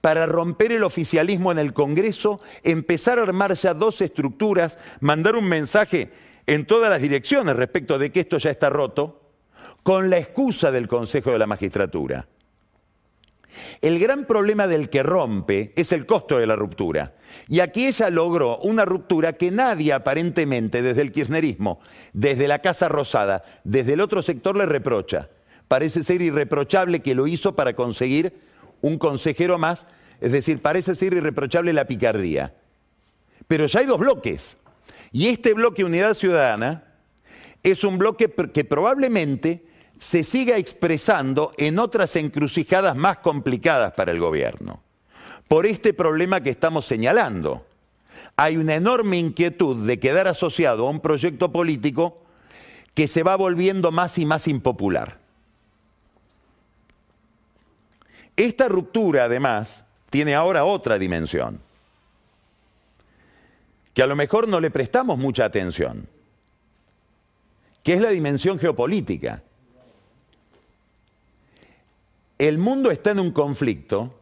para 0.00 0.26
romper 0.26 0.72
el 0.72 0.84
oficialismo 0.84 1.52
en 1.52 1.58
el 1.58 1.72
Congreso, 1.72 2.40
empezar 2.62 3.18
a 3.18 3.22
armar 3.22 3.54
ya 3.54 3.74
dos 3.74 4.00
estructuras, 4.00 4.78
mandar 5.00 5.36
un 5.36 5.48
mensaje 5.48 6.10
en 6.46 6.66
todas 6.66 6.90
las 6.90 7.02
direcciones 7.02 7.56
respecto 7.56 7.98
de 7.98 8.10
que 8.10 8.20
esto 8.20 8.38
ya 8.38 8.50
está 8.50 8.70
roto, 8.70 9.20
con 9.82 10.10
la 10.10 10.18
excusa 10.18 10.70
del 10.70 10.88
Consejo 10.88 11.30
de 11.30 11.38
la 11.38 11.46
Magistratura? 11.46 12.26
El 13.80 13.98
gran 13.98 14.26
problema 14.26 14.66
del 14.66 14.88
que 14.88 15.02
rompe 15.02 15.72
es 15.76 15.92
el 15.92 16.06
costo 16.06 16.38
de 16.38 16.46
la 16.46 16.56
ruptura. 16.56 17.14
Y 17.48 17.60
aquí 17.60 17.86
ella 17.86 18.10
logró 18.10 18.58
una 18.58 18.84
ruptura 18.84 19.32
que 19.32 19.50
nadie 19.50 19.92
aparentemente 19.92 20.82
desde 20.82 21.02
el 21.02 21.12
kirchnerismo, 21.12 21.80
desde 22.12 22.48
la 22.48 22.60
Casa 22.60 22.88
Rosada, 22.88 23.42
desde 23.64 23.94
el 23.94 24.00
otro 24.00 24.22
sector 24.22 24.56
le 24.56 24.66
reprocha. 24.66 25.28
Parece 25.68 26.02
ser 26.02 26.22
irreprochable 26.22 27.00
que 27.00 27.14
lo 27.14 27.26
hizo 27.26 27.54
para 27.54 27.74
conseguir 27.74 28.34
un 28.80 28.98
consejero 28.98 29.58
más, 29.58 29.86
es 30.20 30.32
decir, 30.32 30.60
parece 30.60 30.94
ser 30.94 31.14
irreprochable 31.14 31.72
la 31.72 31.86
picardía. 31.86 32.54
Pero 33.46 33.66
ya 33.66 33.80
hay 33.80 33.86
dos 33.86 33.98
bloques. 33.98 34.56
Y 35.12 35.28
este 35.28 35.54
bloque 35.54 35.84
Unidad 35.84 36.14
Ciudadana 36.14 36.84
es 37.62 37.84
un 37.84 37.98
bloque 37.98 38.32
que 38.52 38.64
probablemente 38.64 39.64
se 40.00 40.24
siga 40.24 40.56
expresando 40.56 41.52
en 41.58 41.78
otras 41.78 42.16
encrucijadas 42.16 42.96
más 42.96 43.18
complicadas 43.18 43.92
para 43.92 44.12
el 44.12 44.18
gobierno. 44.18 44.82
Por 45.46 45.66
este 45.66 45.92
problema 45.92 46.42
que 46.42 46.48
estamos 46.48 46.86
señalando. 46.86 47.66
Hay 48.34 48.56
una 48.56 48.76
enorme 48.76 49.18
inquietud 49.18 49.86
de 49.86 50.00
quedar 50.00 50.26
asociado 50.26 50.86
a 50.86 50.90
un 50.90 51.00
proyecto 51.00 51.52
político 51.52 52.22
que 52.94 53.08
se 53.08 53.22
va 53.22 53.36
volviendo 53.36 53.92
más 53.92 54.16
y 54.16 54.24
más 54.24 54.48
impopular. 54.48 55.18
Esta 58.36 58.68
ruptura, 58.68 59.24
además, 59.24 59.84
tiene 60.08 60.34
ahora 60.34 60.64
otra 60.64 60.98
dimensión, 60.98 61.60
que 63.92 64.02
a 64.02 64.06
lo 64.06 64.16
mejor 64.16 64.48
no 64.48 64.60
le 64.60 64.70
prestamos 64.70 65.18
mucha 65.18 65.44
atención, 65.44 66.08
que 67.82 67.92
es 67.92 68.00
la 68.00 68.10
dimensión 68.10 68.58
geopolítica. 68.58 69.42
El 72.40 72.56
mundo 72.56 72.90
está 72.90 73.10
en 73.10 73.20
un 73.20 73.32
conflicto, 73.32 74.18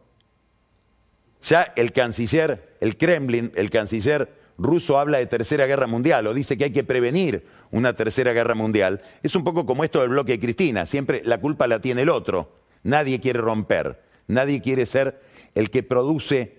ya 1.41 1.71
el 1.77 1.93
canciller, 1.93 2.75
el 2.81 2.97
Kremlin, 2.97 3.53
el 3.55 3.69
canciller 3.69 4.29
ruso 4.57 4.99
habla 4.99 5.19
de 5.19 5.25
tercera 5.25 5.65
guerra 5.67 5.87
mundial 5.87 6.27
o 6.27 6.33
dice 6.33 6.57
que 6.57 6.65
hay 6.65 6.73
que 6.73 6.83
prevenir 6.83 7.45
una 7.71 7.93
tercera 7.93 8.33
guerra 8.33 8.55
mundial, 8.55 9.01
es 9.23 9.37
un 9.37 9.45
poco 9.45 9.65
como 9.65 9.85
esto 9.85 10.01
del 10.01 10.09
bloque 10.09 10.33
de 10.33 10.39
Cristina, 10.41 10.85
siempre 10.85 11.21
la 11.23 11.39
culpa 11.39 11.65
la 11.65 11.79
tiene 11.79 12.01
el 12.01 12.09
otro, 12.09 12.51
nadie 12.83 13.21
quiere 13.21 13.39
romper, 13.39 14.03
nadie 14.27 14.59
quiere 14.59 14.85
ser 14.85 15.21
el 15.55 15.69
que 15.69 15.83
produce 15.83 16.57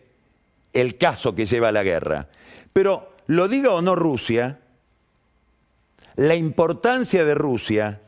el 0.72 0.96
caso 0.96 1.34
que 1.34 1.44
lleva 1.44 1.68
a 1.68 1.72
la 1.72 1.82
guerra. 1.82 2.30
Pero 2.72 3.16
lo 3.26 3.48
diga 3.48 3.72
o 3.72 3.82
no 3.82 3.96
Rusia, 3.96 4.60
la 6.16 6.36
importancia 6.36 7.22
de 7.26 7.34
Rusia, 7.34 8.00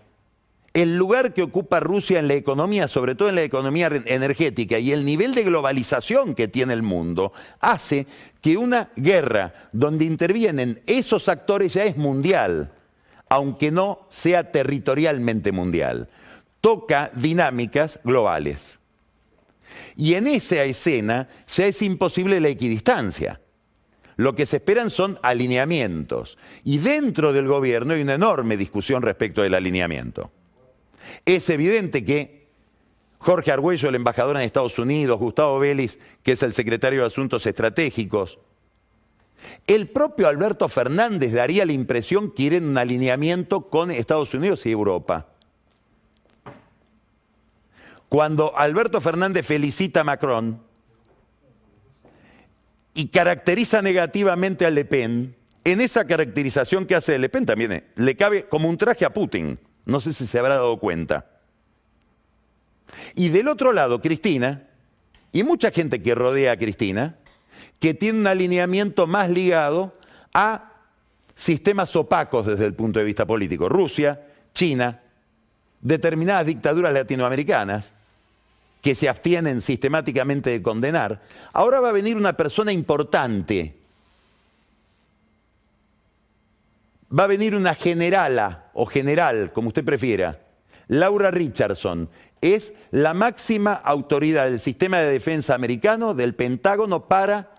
el 0.74 0.96
lugar 0.96 1.34
que 1.34 1.42
ocupa 1.42 1.80
Rusia 1.80 2.18
en 2.18 2.28
la 2.28 2.34
economía, 2.34 2.88
sobre 2.88 3.14
todo 3.14 3.28
en 3.28 3.34
la 3.34 3.42
economía 3.42 3.90
energética, 4.06 4.78
y 4.78 4.92
el 4.92 5.04
nivel 5.04 5.34
de 5.34 5.44
globalización 5.44 6.34
que 6.34 6.48
tiene 6.48 6.72
el 6.72 6.82
mundo, 6.82 7.32
hace 7.60 8.06
que 8.40 8.56
una 8.56 8.90
guerra 8.96 9.52
donde 9.72 10.06
intervienen 10.06 10.80
esos 10.86 11.28
actores 11.28 11.74
ya 11.74 11.84
es 11.84 11.96
mundial, 11.96 12.72
aunque 13.28 13.70
no 13.70 14.06
sea 14.10 14.50
territorialmente 14.50 15.52
mundial. 15.52 16.08
Toca 16.60 17.10
dinámicas 17.14 18.00
globales. 18.02 18.78
Y 19.96 20.14
en 20.14 20.26
esa 20.26 20.64
escena 20.64 21.28
ya 21.48 21.66
es 21.66 21.82
imposible 21.82 22.40
la 22.40 22.48
equidistancia. 22.48 23.40
Lo 24.16 24.34
que 24.34 24.46
se 24.46 24.56
esperan 24.56 24.90
son 24.90 25.18
alineamientos. 25.22 26.38
Y 26.64 26.78
dentro 26.78 27.32
del 27.32 27.46
gobierno 27.46 27.94
hay 27.94 28.02
una 28.02 28.14
enorme 28.14 28.56
discusión 28.56 29.02
respecto 29.02 29.42
del 29.42 29.54
alineamiento. 29.54 30.30
Es 31.24 31.48
evidente 31.50 32.04
que 32.04 32.42
Jorge 33.18 33.52
Argüello, 33.52 33.88
el 33.88 33.94
embajador 33.94 34.36
en 34.36 34.42
Estados 34.42 34.78
Unidos, 34.78 35.18
Gustavo 35.18 35.58
Vélez, 35.58 35.98
que 36.22 36.32
es 36.32 36.42
el 36.42 36.52
secretario 36.54 37.00
de 37.00 37.06
Asuntos 37.06 37.46
Estratégicos, 37.46 38.38
el 39.66 39.88
propio 39.88 40.28
Alberto 40.28 40.68
Fernández 40.68 41.32
daría 41.32 41.64
la 41.64 41.72
impresión 41.72 42.28
que 42.28 42.34
quieren 42.34 42.68
un 42.68 42.78
alineamiento 42.78 43.68
con 43.68 43.90
Estados 43.90 44.34
Unidos 44.34 44.66
y 44.66 44.70
Europa. 44.70 45.28
Cuando 48.08 48.56
Alberto 48.56 49.00
Fernández 49.00 49.46
felicita 49.46 50.00
a 50.00 50.04
Macron 50.04 50.60
y 52.94 53.08
caracteriza 53.08 53.80
negativamente 53.80 54.66
a 54.66 54.70
Le 54.70 54.84
Pen, 54.84 55.34
en 55.64 55.80
esa 55.80 56.04
caracterización 56.06 56.86
que 56.86 56.94
hace 56.94 57.18
Le 57.18 57.28
Pen 57.28 57.46
también 57.46 57.84
le 57.94 58.16
cabe 58.16 58.46
como 58.48 58.68
un 58.68 58.76
traje 58.76 59.04
a 59.04 59.14
Putin. 59.14 59.58
No 59.84 60.00
sé 60.00 60.12
si 60.12 60.26
se 60.26 60.38
habrá 60.38 60.54
dado 60.54 60.78
cuenta. 60.78 61.26
Y 63.14 63.28
del 63.30 63.48
otro 63.48 63.72
lado, 63.72 64.00
Cristina, 64.00 64.68
y 65.32 65.44
mucha 65.44 65.70
gente 65.70 66.02
que 66.02 66.14
rodea 66.14 66.52
a 66.52 66.56
Cristina, 66.56 67.16
que 67.80 67.94
tiene 67.94 68.20
un 68.20 68.26
alineamiento 68.26 69.06
más 69.06 69.30
ligado 69.30 69.92
a 70.32 70.72
sistemas 71.34 71.96
opacos 71.96 72.46
desde 72.46 72.66
el 72.66 72.74
punto 72.74 72.98
de 72.98 73.04
vista 73.04 73.26
político. 73.26 73.68
Rusia, 73.68 74.20
China, 74.54 75.00
determinadas 75.80 76.46
dictaduras 76.46 76.92
latinoamericanas 76.92 77.92
que 78.80 78.94
se 78.94 79.08
abstienen 79.08 79.60
sistemáticamente 79.62 80.50
de 80.50 80.62
condenar. 80.62 81.22
Ahora 81.52 81.80
va 81.80 81.88
a 81.90 81.92
venir 81.92 82.16
una 82.16 82.36
persona 82.36 82.72
importante. 82.72 83.81
Va 87.16 87.24
a 87.24 87.28
venir 87.28 87.54
una 87.54 87.74
generala 87.74 88.70
o 88.72 88.86
general, 88.86 89.52
como 89.52 89.68
usted 89.68 89.84
prefiera. 89.84 90.40
Laura 90.88 91.30
Richardson 91.30 92.08
es 92.40 92.74
la 92.90 93.14
máxima 93.14 93.74
autoridad 93.74 94.44
del 94.44 94.60
sistema 94.60 94.98
de 94.98 95.12
defensa 95.12 95.54
americano, 95.54 96.14
del 96.14 96.34
Pentágono, 96.34 97.06
para 97.08 97.50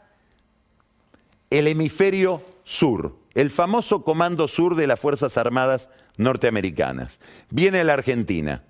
el 1.49 1.67
hemisferio 1.67 2.43
sur, 2.63 3.15
el 3.33 3.49
famoso 3.49 4.03
Comando 4.03 4.47
Sur 4.47 4.75
de 4.75 4.87
las 4.87 4.99
Fuerzas 4.99 5.37
Armadas 5.37 5.89
norteamericanas. 6.17 7.19
Viene 7.49 7.81
a 7.81 7.83
la 7.83 7.93
Argentina. 7.93 8.63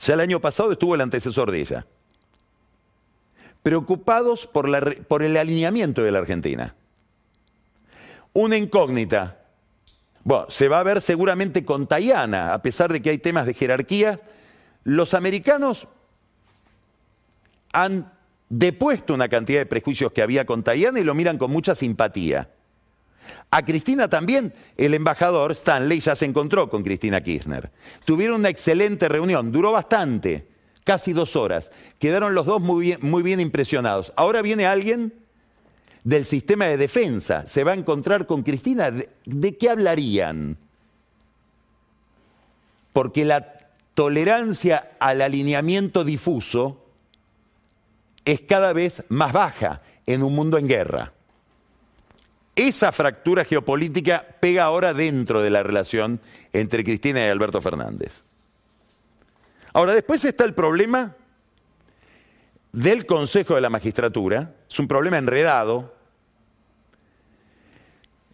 Ya 0.00 0.14
el 0.14 0.20
año 0.20 0.40
pasado 0.40 0.72
estuvo 0.72 0.94
el 0.94 1.00
antecesor 1.00 1.50
de 1.50 1.60
ella. 1.60 1.86
Preocupados 3.62 4.46
por, 4.46 5.04
por 5.06 5.22
el 5.22 5.36
alineamiento 5.36 6.02
de 6.02 6.12
la 6.12 6.18
Argentina. 6.18 6.74
Una 8.32 8.56
incógnita. 8.56 9.45
Bueno, 10.26 10.46
se 10.48 10.66
va 10.66 10.80
a 10.80 10.82
ver 10.82 11.00
seguramente 11.00 11.64
con 11.64 11.86
Tayana, 11.86 12.52
a 12.52 12.60
pesar 12.60 12.92
de 12.92 13.00
que 13.00 13.10
hay 13.10 13.18
temas 13.18 13.46
de 13.46 13.54
jerarquía. 13.54 14.18
Los 14.82 15.14
americanos 15.14 15.86
han 17.72 18.12
depuesto 18.48 19.14
una 19.14 19.28
cantidad 19.28 19.60
de 19.60 19.66
prejuicios 19.66 20.10
que 20.10 20.22
había 20.22 20.44
con 20.44 20.64
Tayana 20.64 20.98
y 20.98 21.04
lo 21.04 21.14
miran 21.14 21.38
con 21.38 21.52
mucha 21.52 21.76
simpatía. 21.76 22.50
A 23.52 23.64
Cristina 23.64 24.08
también, 24.08 24.52
el 24.76 24.94
embajador 24.94 25.52
Stanley 25.52 26.00
ya 26.00 26.16
se 26.16 26.24
encontró 26.24 26.68
con 26.68 26.82
Cristina 26.82 27.20
Kirchner. 27.20 27.70
Tuvieron 28.04 28.40
una 28.40 28.48
excelente 28.48 29.08
reunión, 29.08 29.52
duró 29.52 29.70
bastante, 29.70 30.48
casi 30.82 31.12
dos 31.12 31.36
horas. 31.36 31.70
Quedaron 32.00 32.34
los 32.34 32.46
dos 32.46 32.60
muy 32.60 32.86
bien, 32.86 32.98
muy 33.00 33.22
bien 33.22 33.38
impresionados. 33.38 34.12
Ahora 34.16 34.42
viene 34.42 34.66
alguien 34.66 35.25
del 36.06 36.24
sistema 36.24 36.66
de 36.66 36.76
defensa, 36.76 37.48
se 37.48 37.64
va 37.64 37.72
a 37.72 37.74
encontrar 37.74 38.28
con 38.28 38.44
Cristina. 38.44 38.92
¿De, 38.92 39.58
qué 39.58 39.70
hablarían? 39.70 40.56
Porque 42.92 43.24
la 43.24 43.58
tolerancia 43.94 44.92
al 45.00 45.20
alineamiento 45.20 46.04
difuso 46.04 46.84
es 48.24 48.40
cada 48.42 48.72
vez 48.72 49.02
más 49.08 49.32
baja 49.32 49.82
en 50.06 50.22
un 50.22 50.32
mundo 50.32 50.58
en 50.58 50.68
guerra. 50.68 51.12
Esa 52.54 52.92
fractura 52.92 53.44
geopolítica 53.44 54.24
pega 54.38 54.62
ahora 54.62 54.94
dentro 54.94 55.42
de 55.42 55.50
la 55.50 55.64
relación 55.64 56.20
entre 56.52 56.84
Cristina 56.84 57.26
y 57.26 57.30
Alberto 57.30 57.60
Fernández. 57.60 58.22
Ahora, 59.72 59.92
después 59.92 60.24
está 60.24 60.44
el 60.44 60.54
problema 60.54 61.16
del 62.70 63.06
Consejo 63.06 63.56
de 63.56 63.60
la 63.60 63.70
Magistratura. 63.70 64.54
Es 64.70 64.78
un 64.78 64.86
problema 64.86 65.18
enredado. 65.18 65.95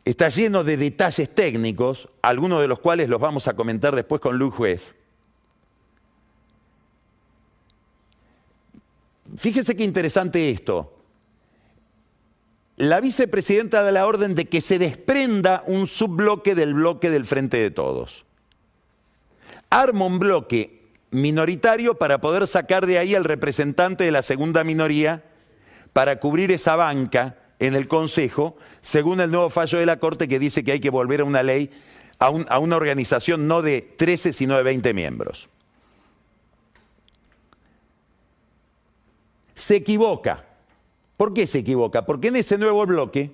Está 0.04 0.28
lleno 0.28 0.64
de 0.64 0.76
detalles 0.76 1.32
técnicos, 1.34 2.08
algunos 2.22 2.60
de 2.60 2.68
los 2.68 2.80
cuales 2.80 3.08
los 3.08 3.20
vamos 3.20 3.46
a 3.48 3.54
comentar 3.54 3.94
después 3.94 4.20
con 4.20 4.36
Luis 4.36 4.52
Juez. 4.52 4.94
Fíjese 9.36 9.76
qué 9.76 9.84
interesante 9.84 10.50
esto 10.50 11.02
la 12.76 13.00
vicepresidenta 13.00 13.82
da 13.82 13.92
la 13.92 14.06
orden 14.06 14.34
de 14.34 14.46
que 14.46 14.60
se 14.60 14.78
desprenda 14.78 15.62
un 15.66 15.86
subbloque 15.86 16.54
del 16.54 16.74
bloque 16.74 17.10
del 17.10 17.26
Frente 17.26 17.58
de 17.58 17.70
Todos. 17.70 18.24
Arma 19.70 20.06
un 20.06 20.18
bloque 20.18 20.82
minoritario 21.10 21.94
para 21.94 22.20
poder 22.20 22.46
sacar 22.46 22.86
de 22.86 22.98
ahí 22.98 23.14
al 23.14 23.24
representante 23.24 24.04
de 24.04 24.10
la 24.10 24.22
segunda 24.22 24.64
minoría 24.64 25.22
para 25.92 26.18
cubrir 26.18 26.50
esa 26.50 26.74
banca 26.74 27.36
en 27.66 27.75
el 27.75 27.88
Consejo, 27.88 28.57
según 28.81 29.20
el 29.20 29.31
nuevo 29.31 29.51
fallo 29.51 29.79
de 29.79 29.87
la 29.87 29.98
Corte 29.98 30.29
que 30.29 30.38
dice 30.38 30.64
que 30.64 30.72
hay 30.72 30.81
que 30.81 30.90
volver 30.90 31.20
a 31.20 31.25
una 31.25 31.42
ley, 31.42 31.70
a, 32.18 32.31
una 32.31 32.77
organización 32.77 33.48
no 33.48 33.62
de 33.62 33.83
13, 33.83 34.33
sino 34.33 34.57
de 34.57 34.62
20 34.62 34.94
miembros. 34.94 35.48
Se 39.55 39.77
equivoca 39.77 40.44
¿Por 41.22 41.33
qué 41.35 41.46
se 41.46 41.61
equivoca? 41.61 42.05
Porque 42.05 42.29
en 42.29 42.35
ese 42.35 42.59
nuevo 42.59 42.85
bloque 42.85 43.31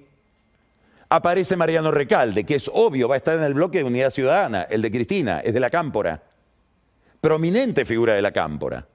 aparece 1.09 1.57
Mariano 1.57 1.91
Recalde, 1.91 2.45
que 2.45 2.57
es 2.57 2.71
obvio, 2.71 3.09
va 3.09 3.15
a 3.15 3.17
estar 3.17 3.39
en 3.39 3.45
el 3.45 3.55
bloque 3.55 3.79
de 3.79 3.85
Unidad 3.85 4.11
Ciudadana, 4.11 4.65
el 4.65 4.83
de 4.83 4.91
Cristina, 4.91 5.41
es 5.41 5.55
de 5.55 5.61
la 5.61 5.71
Cámpora. 5.71 6.23
Prominente 7.23 7.87
figura 7.87 8.13
de 8.13 8.21
la 8.21 8.31
Cámpora. 8.31 8.87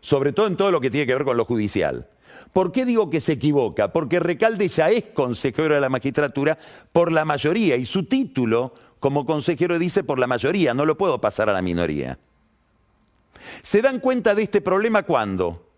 Sobre 0.00 0.32
todo 0.32 0.48
en 0.48 0.56
todo 0.56 0.72
lo 0.72 0.80
que 0.80 0.90
tiene 0.90 1.06
que 1.06 1.14
ver 1.14 1.24
con 1.24 1.36
lo 1.36 1.44
judicial. 1.44 2.08
¿Por 2.56 2.72
qué 2.72 2.86
digo 2.86 3.10
que 3.10 3.20
se 3.20 3.32
equivoca? 3.32 3.92
Porque 3.92 4.18
Recalde 4.18 4.66
ya 4.68 4.88
es 4.88 5.08
consejero 5.08 5.74
de 5.74 5.80
la 5.82 5.90
magistratura 5.90 6.56
por 6.90 7.12
la 7.12 7.26
mayoría 7.26 7.76
y 7.76 7.84
su 7.84 8.04
título 8.04 8.72
como 8.98 9.26
consejero 9.26 9.78
dice 9.78 10.02
por 10.04 10.18
la 10.18 10.26
mayoría, 10.26 10.72
no 10.72 10.86
lo 10.86 10.96
puedo 10.96 11.20
pasar 11.20 11.50
a 11.50 11.52
la 11.52 11.60
minoría. 11.60 12.18
¿Se 13.62 13.82
dan 13.82 14.00
cuenta 14.00 14.34
de 14.34 14.44
este 14.44 14.62
problema 14.62 15.02
cuándo? 15.02 15.68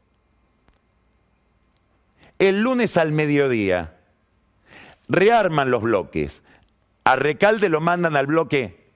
El 2.39 2.61
lunes 2.61 2.97
al 2.97 3.11
mediodía 3.11 3.97
rearman 5.09 5.73
los 5.73 5.83
bloques. 5.83 6.43
A 7.03 7.17
Recalde 7.17 7.71
lo 7.71 7.81
mandan 7.81 8.15
al 8.15 8.29
bloque 8.29 8.87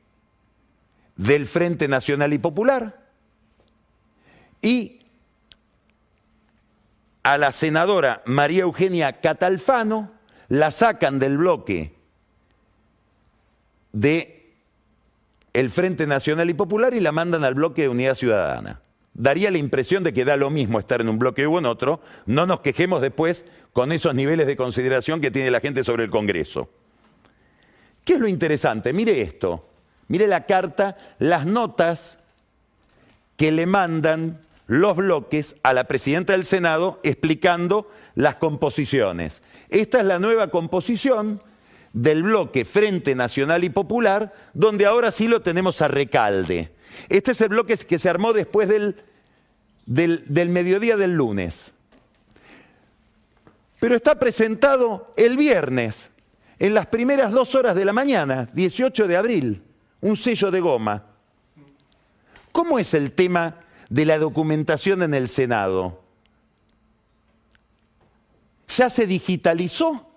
del 1.16 1.46
Frente 1.46 1.88
Nacional 1.88 2.32
y 2.32 2.38
Popular 2.38 3.08
y 4.60 5.01
a 7.22 7.38
la 7.38 7.52
senadora 7.52 8.22
María 8.24 8.62
Eugenia 8.62 9.20
Catalfano, 9.20 10.10
la 10.48 10.70
sacan 10.70 11.18
del 11.18 11.38
bloque 11.38 11.94
de 13.92 14.52
el 15.52 15.70
Frente 15.70 16.06
Nacional 16.06 16.50
y 16.50 16.54
Popular 16.54 16.94
y 16.94 17.00
la 17.00 17.12
mandan 17.12 17.44
al 17.44 17.54
bloque 17.54 17.82
de 17.82 17.88
Unidad 17.88 18.14
Ciudadana. 18.14 18.80
Daría 19.14 19.50
la 19.50 19.58
impresión 19.58 20.02
de 20.02 20.14
que 20.14 20.24
da 20.24 20.36
lo 20.36 20.48
mismo 20.48 20.78
estar 20.78 21.02
en 21.02 21.08
un 21.08 21.18
bloque 21.18 21.46
u 21.46 21.58
en 21.58 21.66
otro, 21.66 22.00
no 22.24 22.46
nos 22.46 22.60
quejemos 22.60 23.02
después 23.02 23.44
con 23.74 23.92
esos 23.92 24.14
niveles 24.14 24.46
de 24.46 24.56
consideración 24.56 25.20
que 25.20 25.30
tiene 25.30 25.50
la 25.50 25.60
gente 25.60 25.84
sobre 25.84 26.04
el 26.04 26.10
Congreso. 26.10 26.70
¿Qué 28.04 28.14
es 28.14 28.20
lo 28.20 28.26
interesante? 28.26 28.92
Mire 28.92 29.20
esto, 29.20 29.68
mire 30.08 30.26
la 30.26 30.46
carta, 30.46 30.96
las 31.18 31.44
notas 31.44 32.18
que 33.36 33.52
le 33.52 33.66
mandan 33.66 34.40
los 34.72 34.96
bloques 34.96 35.56
a 35.62 35.74
la 35.74 35.84
presidenta 35.84 36.32
del 36.32 36.46
Senado 36.46 36.98
explicando 37.02 37.90
las 38.14 38.36
composiciones. 38.36 39.42
Esta 39.68 40.00
es 40.00 40.06
la 40.06 40.18
nueva 40.18 40.48
composición 40.48 41.42
del 41.92 42.22
bloque 42.22 42.64
Frente 42.64 43.14
Nacional 43.14 43.64
y 43.64 43.68
Popular, 43.68 44.32
donde 44.54 44.86
ahora 44.86 45.12
sí 45.12 45.28
lo 45.28 45.42
tenemos 45.42 45.82
a 45.82 45.88
recalde. 45.88 46.72
Este 47.10 47.32
es 47.32 47.40
el 47.42 47.50
bloque 47.50 47.76
que 47.76 47.98
se 47.98 48.08
armó 48.08 48.32
después 48.32 48.66
del, 48.66 48.96
del, 49.84 50.48
mediodía 50.48 50.96
del 50.96 51.16
lunes. 51.16 51.72
Pero 53.78 53.94
está 53.94 54.18
presentado 54.18 55.12
el 55.18 55.36
viernes, 55.36 56.08
en 56.58 56.72
las 56.72 56.86
primeras 56.86 57.30
dos 57.30 57.54
horas 57.54 57.74
de 57.74 57.84
la 57.84 57.92
mañana, 57.92 58.48
18 58.54 59.06
de 59.06 59.16
abril, 59.18 59.62
un 60.00 60.16
sello 60.16 60.50
de 60.50 60.60
goma. 60.60 61.04
¿Cómo 62.52 62.78
es 62.78 62.94
el 62.94 63.12
tema 63.12 63.61
de 63.92 64.06
la 64.06 64.18
documentación 64.18 65.02
en 65.02 65.12
el 65.12 65.28
Senado? 65.28 66.00
¿Ya 68.68 68.88
se 68.88 69.06
digitalizó? 69.06 70.08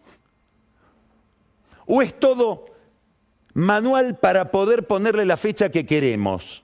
¿O 1.86 2.02
es 2.02 2.18
todo 2.18 2.68
manual 3.54 4.18
para 4.18 4.50
poder 4.50 4.88
ponerle 4.88 5.26
la 5.26 5.36
fecha 5.36 5.70
que 5.70 5.86
queremos? 5.86 6.64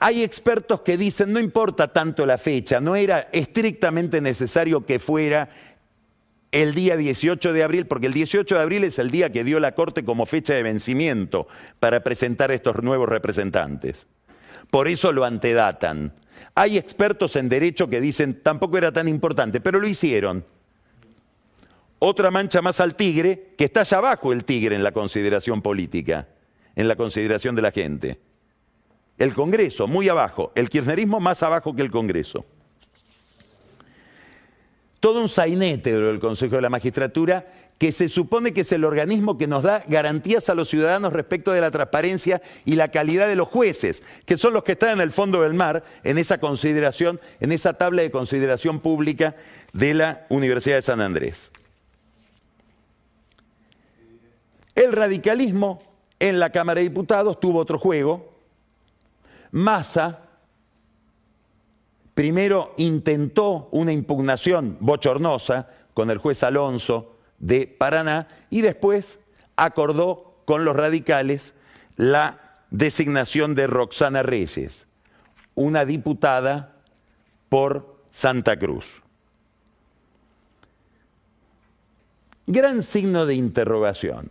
Hay 0.00 0.24
expertos 0.24 0.80
que 0.80 0.96
dicen, 0.96 1.32
no 1.32 1.38
importa 1.38 1.92
tanto 1.92 2.26
la 2.26 2.36
fecha, 2.36 2.80
no 2.80 2.96
era 2.96 3.28
estrictamente 3.32 4.20
necesario 4.20 4.84
que 4.84 4.98
fuera 4.98 5.50
el 6.50 6.74
día 6.74 6.96
18 6.96 7.52
de 7.52 7.62
abril, 7.62 7.86
porque 7.86 8.08
el 8.08 8.14
18 8.14 8.56
de 8.56 8.60
abril 8.60 8.82
es 8.82 8.98
el 8.98 9.12
día 9.12 9.30
que 9.30 9.44
dio 9.44 9.60
la 9.60 9.76
Corte 9.76 10.04
como 10.04 10.26
fecha 10.26 10.54
de 10.54 10.64
vencimiento 10.64 11.46
para 11.78 12.02
presentar 12.02 12.50
estos 12.50 12.82
nuevos 12.82 13.08
representantes. 13.08 14.08
Por 14.70 14.88
eso 14.88 15.12
lo 15.12 15.24
antedatan. 15.24 16.12
Hay 16.54 16.78
expertos 16.78 17.36
en 17.36 17.48
derecho 17.48 17.88
que 17.88 18.00
dicen, 18.00 18.40
tampoco 18.42 18.78
era 18.78 18.92
tan 18.92 19.08
importante, 19.08 19.60
pero 19.60 19.80
lo 19.80 19.86
hicieron 19.86 20.44
otra 22.02 22.30
mancha 22.30 22.62
más 22.62 22.80
al 22.80 22.96
tigre, 22.96 23.52
que 23.58 23.64
está 23.64 23.82
allá 23.82 23.98
abajo 23.98 24.32
el 24.32 24.44
tigre 24.44 24.74
en 24.74 24.82
la 24.82 24.90
consideración 24.90 25.60
política, 25.60 26.28
en 26.74 26.88
la 26.88 26.96
consideración 26.96 27.54
de 27.54 27.62
la 27.62 27.70
gente. 27.70 28.18
El 29.18 29.34
Congreso, 29.34 29.86
muy 29.86 30.08
abajo, 30.08 30.50
el 30.54 30.70
kirchnerismo 30.70 31.20
más 31.20 31.42
abajo 31.42 31.76
que 31.76 31.82
el 31.82 31.90
Congreso. 31.90 32.46
Todo 35.00 35.22
un 35.22 35.28
sainete 35.28 35.98
del 35.98 36.20
Consejo 36.20 36.56
de 36.56 36.62
la 36.62 36.68
Magistratura 36.68 37.46
que 37.78 37.92
se 37.92 38.10
supone 38.10 38.52
que 38.52 38.60
es 38.60 38.72
el 38.72 38.84
organismo 38.84 39.38
que 39.38 39.46
nos 39.46 39.62
da 39.62 39.82
garantías 39.88 40.50
a 40.50 40.54
los 40.54 40.68
ciudadanos 40.68 41.14
respecto 41.14 41.52
de 41.52 41.62
la 41.62 41.70
transparencia 41.70 42.42
y 42.66 42.76
la 42.76 42.88
calidad 42.88 43.26
de 43.26 43.36
los 43.36 43.48
jueces, 43.48 44.02
que 44.26 44.36
son 44.36 44.52
los 44.52 44.64
que 44.64 44.72
están 44.72 44.90
en 44.90 45.00
el 45.00 45.10
fondo 45.10 45.40
del 45.40 45.54
mar, 45.54 45.82
en 46.04 46.18
esa 46.18 46.36
consideración, 46.38 47.18
en 47.40 47.52
esa 47.52 47.72
tabla 47.72 48.02
de 48.02 48.10
consideración 48.10 48.80
pública 48.80 49.34
de 49.72 49.94
la 49.94 50.26
Universidad 50.28 50.76
de 50.76 50.82
San 50.82 51.00
Andrés. 51.00 51.50
El 54.74 54.92
radicalismo 54.92 55.82
en 56.18 56.38
la 56.38 56.50
Cámara 56.50 56.80
de 56.80 56.88
Diputados 56.90 57.40
tuvo 57.40 57.60
otro 57.60 57.78
juego. 57.78 58.34
Massa 59.52 60.29
primero 62.14 62.74
intentó 62.76 63.68
una 63.72 63.92
impugnación 63.92 64.76
bochornosa 64.80 65.68
con 65.94 66.10
el 66.10 66.18
juez 66.18 66.42
Alonso 66.42 67.16
de 67.38 67.66
Paraná 67.66 68.28
y 68.50 68.60
después 68.60 69.20
acordó 69.56 70.42
con 70.44 70.64
los 70.64 70.76
radicales 70.76 71.54
la 71.96 72.56
designación 72.70 73.54
de 73.54 73.66
Roxana 73.66 74.22
Reyes, 74.22 74.86
una 75.54 75.84
diputada 75.84 76.76
por 77.48 78.02
Santa 78.10 78.58
Cruz. 78.58 79.02
Gran 82.46 82.82
signo 82.82 83.26
de 83.26 83.34
interrogación. 83.34 84.30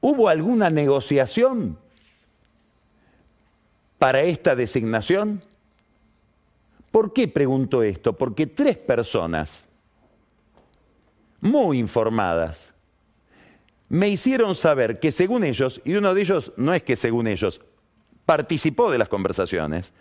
¿Hubo 0.00 0.28
alguna 0.28 0.70
negociación 0.70 1.78
para 4.00 4.22
esta 4.22 4.56
designación? 4.56 5.42
¿Por 6.90 7.12
qué 7.12 7.28
pregunto 7.28 7.82
esto? 7.82 8.14
Porque 8.14 8.46
tres 8.46 8.78
personas 8.78 9.66
muy 11.42 11.78
informadas 11.78 12.70
me 13.90 14.08
hicieron 14.08 14.54
saber 14.54 15.00
que 15.00 15.12
según 15.12 15.44
ellos, 15.44 15.82
y 15.84 15.96
uno 15.96 16.14
de 16.14 16.22
ellos 16.22 16.50
no 16.56 16.72
es 16.72 16.82
que 16.82 16.96
según 16.96 17.26
ellos, 17.26 17.60
participó 18.24 18.90
de 18.90 18.96
las 18.96 19.10
conversaciones, 19.10 19.92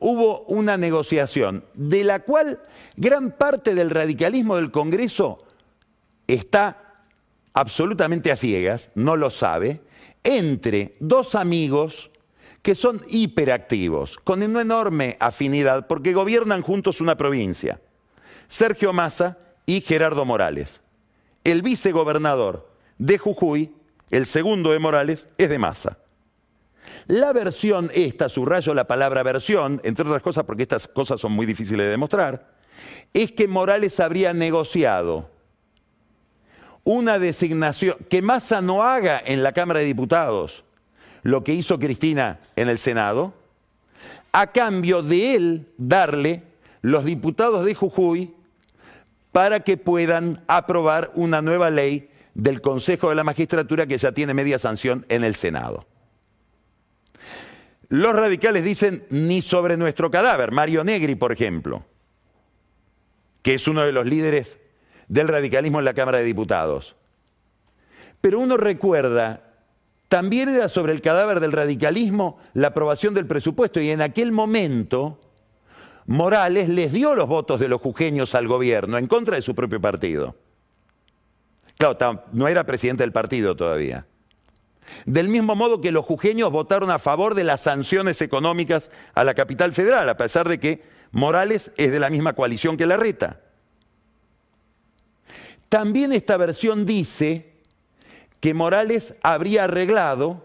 hubo 0.00 0.42
una 0.42 0.76
negociación 0.76 1.64
de 1.72 2.04
la 2.04 2.20
cual 2.20 2.60
gran 2.96 3.30
parte 3.30 3.74
del 3.74 3.88
radicalismo 3.88 4.56
del 4.56 4.70
Congreso 4.70 5.46
está 6.26 7.06
absolutamente 7.54 8.30
a 8.30 8.36
ciegas, 8.36 8.90
no 8.96 9.16
lo 9.16 9.30
sabe, 9.30 9.80
entre 10.24 10.96
dos 11.00 11.34
amigos 11.34 12.10
que 12.66 12.74
son 12.74 13.00
hiperactivos, 13.06 14.18
con 14.18 14.42
una 14.42 14.62
enorme 14.62 15.16
afinidad, 15.20 15.86
porque 15.86 16.12
gobiernan 16.12 16.62
juntos 16.62 17.00
una 17.00 17.16
provincia. 17.16 17.80
Sergio 18.48 18.92
Massa 18.92 19.38
y 19.66 19.82
Gerardo 19.82 20.24
Morales. 20.24 20.80
El 21.44 21.62
vicegobernador 21.62 22.68
de 22.98 23.18
Jujuy, 23.18 23.72
el 24.10 24.26
segundo 24.26 24.72
de 24.72 24.80
Morales, 24.80 25.28
es 25.38 25.48
de 25.48 25.60
Massa. 25.60 25.98
La 27.06 27.32
versión 27.32 27.88
esta, 27.94 28.28
subrayo 28.28 28.74
la 28.74 28.88
palabra 28.88 29.22
versión, 29.22 29.80
entre 29.84 30.04
otras 30.04 30.22
cosas 30.24 30.42
porque 30.42 30.64
estas 30.64 30.88
cosas 30.88 31.20
son 31.20 31.30
muy 31.30 31.46
difíciles 31.46 31.86
de 31.86 31.90
demostrar, 31.92 32.52
es 33.14 33.30
que 33.30 33.46
Morales 33.46 34.00
habría 34.00 34.32
negociado 34.32 35.30
una 36.82 37.20
designación, 37.20 37.96
que 38.10 38.22
Massa 38.22 38.60
no 38.60 38.82
haga 38.82 39.22
en 39.24 39.44
la 39.44 39.52
Cámara 39.52 39.78
de 39.78 39.86
Diputados 39.86 40.64
lo 41.26 41.42
que 41.42 41.52
hizo 41.52 41.76
Cristina 41.80 42.38
en 42.54 42.68
el 42.68 42.78
Senado, 42.78 43.34
a 44.30 44.52
cambio 44.52 45.02
de 45.02 45.34
él 45.34 45.66
darle 45.76 46.44
los 46.82 47.04
diputados 47.04 47.64
de 47.64 47.74
Jujuy 47.74 48.32
para 49.32 49.58
que 49.58 49.76
puedan 49.76 50.44
aprobar 50.46 51.10
una 51.16 51.42
nueva 51.42 51.68
ley 51.68 52.08
del 52.34 52.60
Consejo 52.60 53.08
de 53.08 53.16
la 53.16 53.24
Magistratura 53.24 53.88
que 53.88 53.98
ya 53.98 54.12
tiene 54.12 54.34
media 54.34 54.60
sanción 54.60 55.04
en 55.08 55.24
el 55.24 55.34
Senado. 55.34 55.84
Los 57.88 58.14
radicales 58.14 58.62
dicen 58.62 59.04
ni 59.10 59.42
sobre 59.42 59.76
nuestro 59.76 60.12
cadáver, 60.12 60.52
Mario 60.52 60.84
Negri, 60.84 61.16
por 61.16 61.32
ejemplo, 61.32 61.84
que 63.42 63.54
es 63.54 63.66
uno 63.66 63.82
de 63.82 63.90
los 63.90 64.06
líderes 64.06 64.58
del 65.08 65.26
radicalismo 65.26 65.80
en 65.80 65.86
la 65.86 65.94
Cámara 65.94 66.18
de 66.18 66.24
Diputados. 66.24 66.94
Pero 68.20 68.38
uno 68.38 68.56
recuerda, 68.56 69.45
también 70.08 70.48
era 70.48 70.68
sobre 70.68 70.92
el 70.92 71.02
cadáver 71.02 71.40
del 71.40 71.52
radicalismo 71.52 72.38
la 72.54 72.68
aprobación 72.68 73.14
del 73.14 73.26
presupuesto 73.26 73.80
y 73.80 73.90
en 73.90 74.00
aquel 74.00 74.32
momento 74.32 75.20
Morales 76.06 76.68
les 76.68 76.92
dio 76.92 77.14
los 77.16 77.26
votos 77.26 77.58
de 77.58 77.68
los 77.68 77.80
jujeños 77.80 78.34
al 78.36 78.46
gobierno 78.46 78.96
en 78.96 79.08
contra 79.08 79.34
de 79.34 79.42
su 79.42 79.54
propio 79.54 79.80
partido. 79.80 80.36
Claro, 81.76 82.24
no 82.32 82.46
era 82.46 82.64
presidente 82.64 83.02
del 83.02 83.12
partido 83.12 83.56
todavía. 83.56 84.06
Del 85.04 85.28
mismo 85.28 85.56
modo 85.56 85.80
que 85.80 85.90
los 85.90 86.04
jujeños 86.04 86.52
votaron 86.52 86.92
a 86.92 87.00
favor 87.00 87.34
de 87.34 87.42
las 87.42 87.62
sanciones 87.62 88.22
económicas 88.22 88.92
a 89.14 89.24
la 89.24 89.34
capital 89.34 89.72
federal, 89.72 90.08
a 90.08 90.16
pesar 90.16 90.48
de 90.48 90.60
que 90.60 90.82
Morales 91.10 91.72
es 91.76 91.90
de 91.90 91.98
la 91.98 92.08
misma 92.08 92.34
coalición 92.34 92.76
que 92.76 92.86
la 92.86 92.96
Reta. 92.96 93.40
También 95.68 96.12
esta 96.12 96.36
versión 96.36 96.86
dice 96.86 97.55
que 98.46 98.54
Morales 98.54 99.16
habría 99.24 99.64
arreglado 99.64 100.44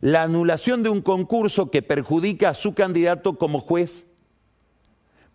la 0.00 0.22
anulación 0.22 0.82
de 0.82 0.88
un 0.88 1.02
concurso 1.02 1.70
que 1.70 1.82
perjudica 1.82 2.48
a 2.48 2.54
su 2.54 2.72
candidato 2.72 3.36
como 3.36 3.60
juez 3.60 4.06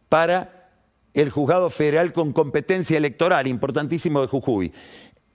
para 0.10 0.72
el 1.14 1.30
juzgado 1.30 1.70
federal 1.70 2.12
con 2.12 2.34
competencia 2.34 2.98
electoral, 2.98 3.46
importantísimo 3.46 4.20
de 4.20 4.26
Jujuy. 4.26 4.74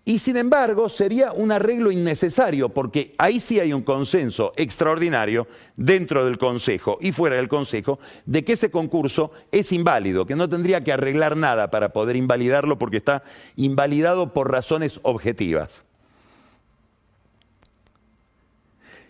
Y 0.05 0.19
sin 0.19 0.37
embargo, 0.37 0.89
sería 0.89 1.31
un 1.31 1.53
arreglo 1.53 1.93
innecesario, 1.93 2.71
porque 2.71 3.15
ahí 3.17 3.39
sí 3.39 3.61
hay 3.61 3.73
un 3.73 3.83
consenso 3.83 4.53
extraordinario 4.57 5.47
dentro 5.77 6.25
del 6.25 6.37
Consejo 6.37 6.99
y 7.01 7.13
fuera 7.13 7.37
del 7.37 7.47
Consejo 7.47 8.01
de 8.25 8.45
que 8.45 8.55
ese 8.55 8.73
concurso 8.73 9.31
es 9.53 9.71
inválido, 9.71 10.27
que 10.27 10.35
no 10.35 10.49
tendría 10.49 10.83
que 10.83 10.93
arreglar 10.93 11.37
nada 11.37 11.71
para 11.71 11.93
poder 11.93 12.17
invalidarlo 12.17 12.77
porque 12.77 12.97
está 12.97 13.23
invalidado 13.55 14.33
por 14.33 14.51
razones 14.51 14.99
objetivas. 15.05 15.86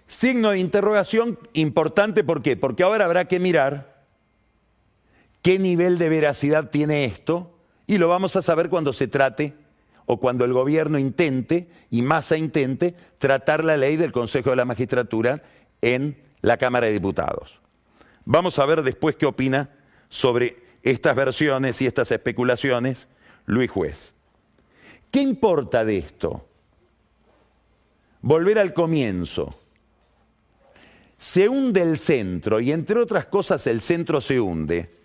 Signo 0.06 0.50
de 0.50 0.58
interrogación 0.58 1.38
importante, 1.52 2.22
¿por 2.22 2.42
qué? 2.42 2.56
Porque 2.56 2.82
ahora 2.82 3.04
habrá 3.04 3.26
que 3.26 3.40
mirar 3.40 4.04
qué 5.42 5.58
nivel 5.58 5.98
de 5.98 6.08
veracidad 6.08 6.70
tiene 6.70 7.04
esto 7.04 7.58
y 7.86 7.98
lo 7.98 8.08
vamos 8.08 8.36
a 8.36 8.42
saber 8.42 8.68
cuando 8.68 8.92
se 8.92 9.08
trate 9.08 9.54
o 10.06 10.18
cuando 10.20 10.44
el 10.44 10.52
gobierno 10.52 10.98
intente, 10.98 11.68
y 11.90 12.02
Massa 12.02 12.36
intente, 12.36 12.94
tratar 13.18 13.64
la 13.64 13.76
ley 13.76 13.96
del 13.96 14.12
Consejo 14.12 14.50
de 14.50 14.56
la 14.56 14.64
Magistratura 14.64 15.42
en 15.82 16.16
la 16.42 16.56
Cámara 16.56 16.86
de 16.86 16.92
Diputados. 16.92 17.60
Vamos 18.24 18.58
a 18.60 18.66
ver 18.66 18.82
después 18.82 19.16
qué 19.16 19.26
opina 19.26 19.70
sobre 20.08 20.64
estas 20.82 21.16
versiones 21.16 21.82
y 21.82 21.86
estas 21.86 22.12
especulaciones 22.12 23.08
Luis 23.46 23.68
Juez. 23.68 24.14
¿Qué 25.10 25.20
importa 25.20 25.84
de 25.84 25.98
esto? 25.98 26.48
Volver 28.22 28.60
al 28.60 28.72
comienzo. 28.72 29.54
Se 31.18 31.48
hunde 31.48 31.82
el 31.82 31.98
centro 31.98 32.60
y 32.60 32.72
entre 32.72 33.00
otras 33.00 33.26
cosas 33.26 33.66
el 33.66 33.80
centro 33.80 34.20
se 34.20 34.40
hunde 34.40 34.96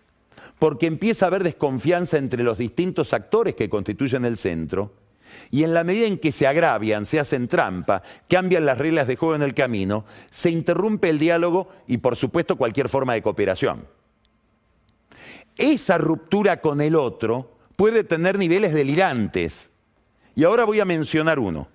porque 0.61 0.85
empieza 0.85 1.25
a 1.25 1.29
haber 1.29 1.43
desconfianza 1.43 2.19
entre 2.19 2.43
los 2.43 2.59
distintos 2.59 3.13
actores 3.13 3.55
que 3.55 3.67
constituyen 3.67 4.25
el 4.25 4.37
centro, 4.37 4.93
y 5.49 5.63
en 5.63 5.73
la 5.73 5.83
medida 5.83 6.05
en 6.05 6.19
que 6.19 6.31
se 6.31 6.45
agravian, 6.45 7.07
se 7.07 7.19
hacen 7.19 7.47
trampa, 7.47 8.03
cambian 8.29 8.67
las 8.67 8.77
reglas 8.77 9.07
de 9.07 9.15
juego 9.15 9.33
en 9.33 9.41
el 9.41 9.55
camino, 9.55 10.05
se 10.29 10.51
interrumpe 10.51 11.09
el 11.09 11.17
diálogo 11.17 11.69
y 11.87 11.97
por 11.97 12.15
supuesto 12.15 12.57
cualquier 12.57 12.89
forma 12.89 13.13
de 13.13 13.23
cooperación. 13.23 13.87
Esa 15.57 15.97
ruptura 15.97 16.61
con 16.61 16.79
el 16.79 16.95
otro 16.95 17.57
puede 17.75 18.03
tener 18.03 18.37
niveles 18.37 18.71
delirantes, 18.71 19.71
y 20.35 20.43
ahora 20.43 20.65
voy 20.65 20.79
a 20.79 20.85
mencionar 20.85 21.39
uno. 21.39 21.69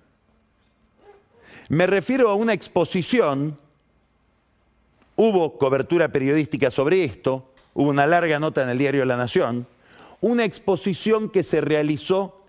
Me 1.67 1.87
refiero 1.87 2.29
a 2.29 2.35
una 2.35 2.53
exposición, 2.53 3.59
hubo 5.17 5.57
cobertura 5.57 6.07
periodística 6.07 6.71
sobre 6.71 7.03
esto, 7.03 7.51
hubo 7.73 7.89
una 7.89 8.07
larga 8.07 8.39
nota 8.39 8.63
en 8.63 8.69
el 8.69 8.77
diario 8.77 9.03
La 9.03 9.17
Nación, 9.17 9.67
una 10.21 10.45
exposición 10.45 11.29
que 11.29 11.43
se 11.43 11.59
realizó 11.59 12.41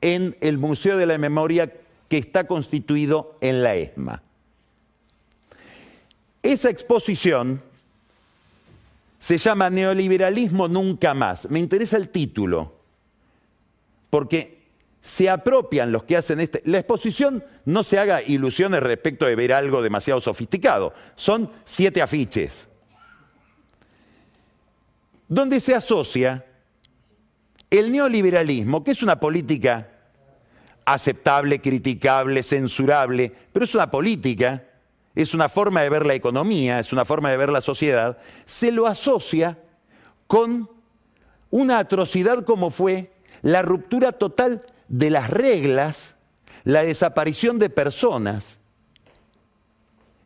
en 0.00 0.36
el 0.40 0.58
Museo 0.58 0.98
de 0.98 1.06
la 1.06 1.16
Memoria 1.16 1.72
que 2.08 2.18
está 2.18 2.46
constituido 2.46 3.38
en 3.40 3.62
la 3.62 3.74
ESMA. 3.74 4.22
Esa 6.42 6.68
exposición 6.68 7.62
se 9.18 9.38
llama 9.38 9.70
Neoliberalismo 9.70 10.68
Nunca 10.68 11.14
Más. 11.14 11.48
Me 11.48 11.58
interesa 11.58 11.96
el 11.96 12.10
título, 12.10 12.74
porque 14.10 14.53
se 15.04 15.28
apropian 15.28 15.92
los 15.92 16.04
que 16.04 16.16
hacen 16.16 16.40
este... 16.40 16.62
La 16.64 16.78
exposición 16.78 17.44
no 17.66 17.82
se 17.82 17.98
haga 17.98 18.22
ilusiones 18.22 18.82
respecto 18.82 19.26
de 19.26 19.36
ver 19.36 19.52
algo 19.52 19.82
demasiado 19.82 20.18
sofisticado. 20.18 20.94
Son 21.14 21.50
siete 21.64 22.00
afiches 22.00 22.66
donde 25.28 25.60
se 25.60 25.74
asocia 25.74 26.44
el 27.70 27.92
neoliberalismo, 27.92 28.82
que 28.84 28.92
es 28.92 29.02
una 29.02 29.18
política 29.20 29.90
aceptable, 30.86 31.60
criticable, 31.60 32.42
censurable, 32.42 33.32
pero 33.52 33.64
es 33.64 33.74
una 33.74 33.90
política, 33.90 34.64
es 35.14 35.34
una 35.34 35.48
forma 35.48 35.82
de 35.82 35.90
ver 35.90 36.06
la 36.06 36.14
economía, 36.14 36.78
es 36.78 36.92
una 36.92 37.04
forma 37.04 37.30
de 37.30 37.36
ver 37.36 37.50
la 37.50 37.60
sociedad, 37.60 38.18
se 38.44 38.70
lo 38.70 38.86
asocia 38.86 39.58
con 40.26 40.70
una 41.50 41.78
atrocidad 41.78 42.44
como 42.44 42.70
fue 42.70 43.12
la 43.42 43.62
ruptura 43.62 44.12
total 44.12 44.62
de 44.94 45.10
las 45.10 45.28
reglas, 45.28 46.14
la 46.62 46.84
desaparición 46.84 47.58
de 47.58 47.68
personas, 47.68 48.58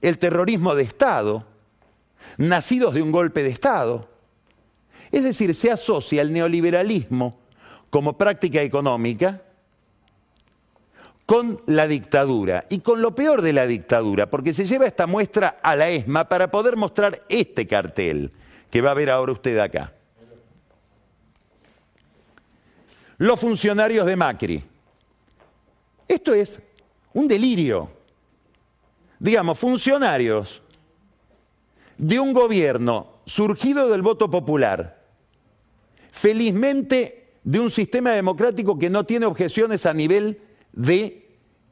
el 0.02 0.18
terrorismo 0.18 0.74
de 0.74 0.82
Estado, 0.82 1.46
nacidos 2.36 2.92
de 2.92 3.00
un 3.00 3.10
golpe 3.10 3.42
de 3.42 3.48
Estado. 3.48 4.10
Es 5.10 5.24
decir, 5.24 5.54
se 5.54 5.72
asocia 5.72 6.20
el 6.20 6.34
neoliberalismo 6.34 7.38
como 7.88 8.18
práctica 8.18 8.60
económica 8.60 9.40
con 11.24 11.62
la 11.64 11.86
dictadura 11.86 12.66
y 12.68 12.80
con 12.80 13.00
lo 13.00 13.14
peor 13.14 13.40
de 13.40 13.54
la 13.54 13.66
dictadura, 13.66 14.28
porque 14.28 14.52
se 14.52 14.66
lleva 14.66 14.84
esta 14.84 15.06
muestra 15.06 15.60
a 15.62 15.76
la 15.76 15.88
ESMA 15.88 16.28
para 16.28 16.50
poder 16.50 16.76
mostrar 16.76 17.22
este 17.30 17.66
cartel 17.66 18.32
que 18.70 18.82
va 18.82 18.90
a 18.90 18.94
ver 18.94 19.08
ahora 19.08 19.32
usted 19.32 19.58
acá. 19.60 19.94
Los 23.18 23.40
funcionarios 23.40 24.06
de 24.06 24.16
Macri. 24.16 24.64
Esto 26.06 26.32
es 26.32 26.60
un 27.12 27.26
delirio. 27.26 27.90
Digamos, 29.18 29.58
funcionarios 29.58 30.62
de 31.96 32.20
un 32.20 32.32
gobierno 32.32 33.18
surgido 33.26 33.88
del 33.88 34.02
voto 34.02 34.30
popular, 34.30 35.04
felizmente 36.12 37.32
de 37.42 37.60
un 37.60 37.70
sistema 37.70 38.12
democrático 38.12 38.78
que 38.78 38.88
no 38.88 39.04
tiene 39.04 39.26
objeciones 39.26 39.84
a 39.84 39.92
nivel 39.92 40.38
de 40.72 41.28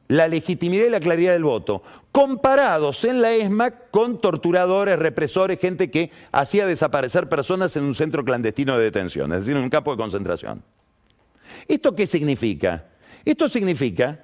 la 0.09 0.27
legitimidad 0.27 0.85
y 0.85 0.89
la 0.89 0.99
claridad 0.99 1.33
del 1.33 1.43
voto, 1.43 1.81
comparados 2.11 3.03
en 3.05 3.21
la 3.21 3.33
ESMA 3.33 3.71
con 3.71 4.19
torturadores, 4.19 4.99
represores, 4.99 5.59
gente 5.59 5.91
que 5.91 6.11
hacía 6.31 6.65
desaparecer 6.65 7.29
personas 7.29 7.75
en 7.75 7.83
un 7.83 7.95
centro 7.95 8.23
clandestino 8.23 8.77
de 8.77 8.85
detención, 8.85 9.31
es 9.33 9.39
decir, 9.39 9.55
en 9.55 9.63
un 9.63 9.69
campo 9.69 9.91
de 9.91 9.97
concentración. 9.97 10.63
¿Esto 11.67 11.95
qué 11.95 12.07
significa? 12.07 12.85
Esto 13.25 13.49
significa, 13.49 14.19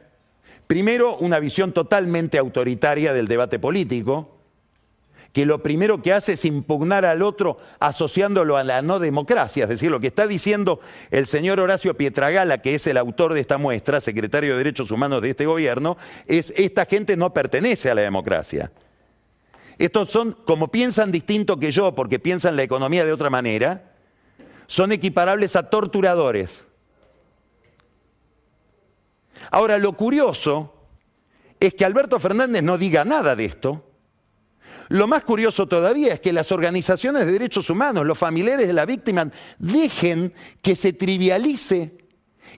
primero, 0.68 1.18
una 1.18 1.40
visión 1.40 1.74
totalmente 1.74 2.38
autoritaria 2.38 3.14
del 3.14 3.28
debate 3.28 3.60
político, 3.60 4.34
que 5.34 5.46
lo 5.48 5.64
primero 5.64 6.02
que 6.02 6.14
hace 6.14 6.34
es 6.34 6.46
impugnar 6.46 7.06
al 7.06 7.24
otro 7.24 7.58
asociándolo 7.80 8.56
a 8.56 8.64
la 8.64 8.84
no 8.84 9.00
democracia. 9.00 9.64
Es 9.64 9.70
decir, 9.70 9.90
lo 9.90 10.00
que 10.00 10.08
está 10.08 10.28
diciendo 10.28 10.80
el 11.10 11.26
señor 11.26 11.60
Horacio 11.60 11.98
Pietragala, 11.98 12.60
que 12.60 12.76
es 12.76 12.86
el 12.86 12.98
autor 12.98 13.34
de 13.34 13.42
esta 13.42 13.58
muestra, 13.58 14.00
secretario 14.00 14.52
de 14.52 14.60
Derechos 14.60 14.92
Humanos 14.92 15.24
de 15.24 15.32
este 15.32 15.48
gobierno, 15.48 15.98
es 16.28 16.54
esta 16.56 16.86
gente 16.86 17.18
no 17.18 17.34
pertenece 17.34 17.90
a 17.90 17.96
la 17.96 18.04
democracia. 18.04 18.72
Estos 19.80 20.12
son, 20.12 20.38
como 20.46 20.70
piensan 20.70 21.12
distinto 21.12 21.60
que 21.60 21.72
yo, 21.72 21.96
porque 21.96 22.20
piensan 22.20 22.56
la 22.56 22.62
economía 22.62 23.04
de 23.04 23.12
otra 23.12 23.32
manera, 23.32 23.92
son 24.68 24.92
equiparables 24.92 25.56
a 25.56 25.70
torturadores. 25.70 26.64
Ahora, 29.52 29.78
lo 29.78 29.94
curioso 29.94 30.74
es 31.60 31.74
que 31.74 31.86
Alberto 31.86 32.20
Fernández 32.20 32.64
no 32.64 32.78
diga 32.78 33.06
nada 33.06 33.36
de 33.36 33.46
esto, 33.46 33.94
lo 34.90 35.08
más 35.08 35.24
curioso 35.24 35.68
todavía 35.68 36.14
es 36.14 36.20
que 36.20 36.34
las 36.34 36.52
organizaciones 36.52 37.26
de 37.26 37.32
derechos 37.32 37.70
humanos, 37.70 38.06
los 38.06 38.18
familiares 38.18 38.68
de 38.68 38.74
la 38.74 38.86
víctima, 38.86 39.30
dejen 39.58 40.34
que 40.62 40.76
se 40.76 40.94
trivialice 40.94 41.98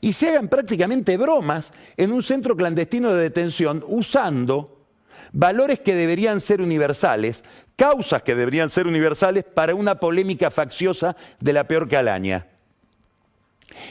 y 0.02 0.14
se 0.14 0.30
hagan 0.30 0.50
prácticamente 0.50 1.18
bromas 1.18 1.72
en 1.96 2.12
un 2.12 2.24
centro 2.24 2.56
clandestino 2.56 3.14
de 3.14 3.22
detención 3.22 3.84
usando 3.88 4.88
valores 5.32 5.80
que 5.80 5.96
deberían 5.96 6.40
ser 6.42 6.62
universales, 6.62 7.44
causas 7.76 8.24
que 8.24 8.36
deberían 8.36 8.70
ser 8.70 8.88
universales 8.88 9.44
para 9.44 9.76
una 9.76 10.00
polémica 10.00 10.50
facciosa 10.50 11.16
de 11.40 11.54
la 11.54 11.68
peor 11.68 11.88
calaña. 11.88 12.48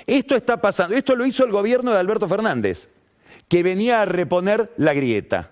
Esto 0.07 0.37
está 0.37 0.61
pasando, 0.61 0.97
esto 0.97 1.14
lo 1.14 1.27
hizo 1.27 1.44
el 1.44 1.53
gobierno 1.53 1.92
de 1.92 1.99
Alberto 1.99 2.29
Fernández, 2.29 2.88
que 3.49 3.62
venía 3.62 4.03
a 4.03 4.05
reponer 4.05 4.73
la 4.77 4.94
grieta. 4.94 5.51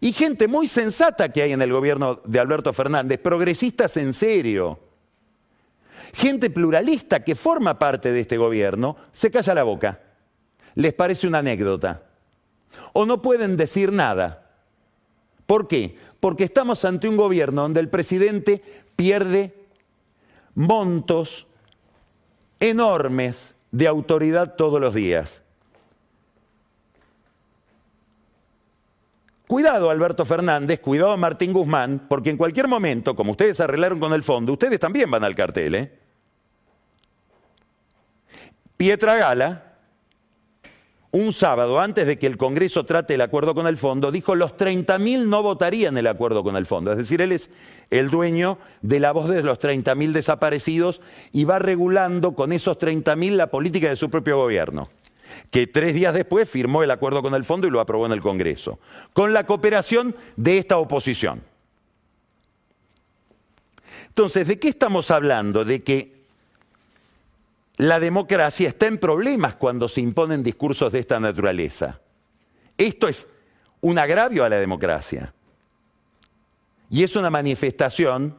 Y 0.00 0.12
gente 0.12 0.48
muy 0.48 0.66
sensata 0.66 1.30
que 1.30 1.42
hay 1.42 1.52
en 1.52 1.62
el 1.62 1.72
gobierno 1.72 2.20
de 2.24 2.40
Alberto 2.40 2.72
Fernández, 2.72 3.18
progresistas 3.18 3.96
en 3.98 4.14
serio. 4.14 4.80
Gente 6.14 6.50
pluralista 6.50 7.22
que 7.22 7.34
forma 7.34 7.78
parte 7.78 8.10
de 8.10 8.20
este 8.20 8.38
gobierno, 8.38 8.96
se 9.12 9.30
calla 9.30 9.54
la 9.54 9.62
boca. 9.62 10.00
Les 10.74 10.94
parece 10.94 11.26
una 11.26 11.38
anécdota. 11.38 12.02
O 12.94 13.04
no 13.04 13.20
pueden 13.20 13.56
decir 13.56 13.92
nada. 13.92 14.50
¿Por 15.46 15.68
qué? 15.68 15.96
Porque 16.18 16.44
estamos 16.44 16.84
ante 16.84 17.08
un 17.08 17.16
gobierno 17.16 17.62
donde 17.62 17.80
el 17.80 17.88
presidente 17.88 18.62
pierde 18.96 19.54
montos 20.54 21.46
enormes 22.60 23.54
de 23.72 23.88
autoridad 23.88 24.54
todos 24.54 24.80
los 24.80 24.94
días. 24.94 25.42
Cuidado 29.46 29.90
Alberto 29.90 30.24
Fernández, 30.24 30.78
cuidado 30.78 31.16
Martín 31.16 31.52
Guzmán, 31.52 32.06
porque 32.08 32.30
en 32.30 32.36
cualquier 32.36 32.68
momento, 32.68 33.16
como 33.16 33.32
ustedes 33.32 33.58
arreglaron 33.58 33.98
con 33.98 34.12
el 34.12 34.22
fondo, 34.22 34.52
ustedes 34.52 34.78
también 34.78 35.10
van 35.10 35.24
al 35.24 35.34
cartel. 35.34 35.74
¿eh? 35.74 35.98
Pietra 38.76 39.16
Gala 39.16 39.69
un 41.12 41.32
sábado, 41.32 41.80
antes 41.80 42.06
de 42.06 42.18
que 42.18 42.28
el 42.28 42.36
Congreso 42.36 42.84
trate 42.84 43.14
el 43.14 43.20
acuerdo 43.20 43.54
con 43.54 43.66
el 43.66 43.76
fondo, 43.76 44.12
dijo 44.12 44.36
los 44.36 44.56
30.000 44.56 45.26
no 45.26 45.42
votarían 45.42 45.98
el 45.98 46.06
acuerdo 46.06 46.44
con 46.44 46.56
el 46.56 46.66
fondo. 46.66 46.92
Es 46.92 46.98
decir, 46.98 47.20
él 47.20 47.32
es 47.32 47.50
el 47.90 48.10
dueño 48.10 48.58
de 48.82 49.00
la 49.00 49.10
voz 49.10 49.28
de 49.28 49.42
los 49.42 49.58
30.000 49.58 50.12
desaparecidos 50.12 51.00
y 51.32 51.44
va 51.44 51.58
regulando 51.58 52.32
con 52.32 52.52
esos 52.52 52.78
30.000 52.78 53.32
la 53.32 53.48
política 53.48 53.88
de 53.88 53.96
su 53.96 54.08
propio 54.08 54.36
gobierno, 54.36 54.88
que 55.50 55.66
tres 55.66 55.94
días 55.94 56.14
después 56.14 56.48
firmó 56.48 56.84
el 56.84 56.92
acuerdo 56.92 57.22
con 57.22 57.34
el 57.34 57.44
fondo 57.44 57.66
y 57.66 57.70
lo 57.70 57.80
aprobó 57.80 58.06
en 58.06 58.12
el 58.12 58.20
Congreso, 58.20 58.78
con 59.12 59.32
la 59.32 59.46
cooperación 59.46 60.14
de 60.36 60.58
esta 60.58 60.78
oposición. 60.78 61.42
Entonces, 64.06 64.46
¿de 64.46 64.60
qué 64.60 64.68
estamos 64.68 65.10
hablando? 65.10 65.64
De 65.64 65.82
que 65.82 66.19
la 67.80 67.98
democracia 67.98 68.68
está 68.68 68.88
en 68.88 68.98
problemas 68.98 69.54
cuando 69.54 69.88
se 69.88 70.02
imponen 70.02 70.42
discursos 70.42 70.92
de 70.92 70.98
esta 70.98 71.18
naturaleza. 71.18 71.98
Esto 72.76 73.08
es 73.08 73.26
un 73.80 73.98
agravio 73.98 74.44
a 74.44 74.50
la 74.50 74.58
democracia. 74.58 75.32
Y 76.90 77.02
es 77.02 77.16
una 77.16 77.30
manifestación 77.30 78.36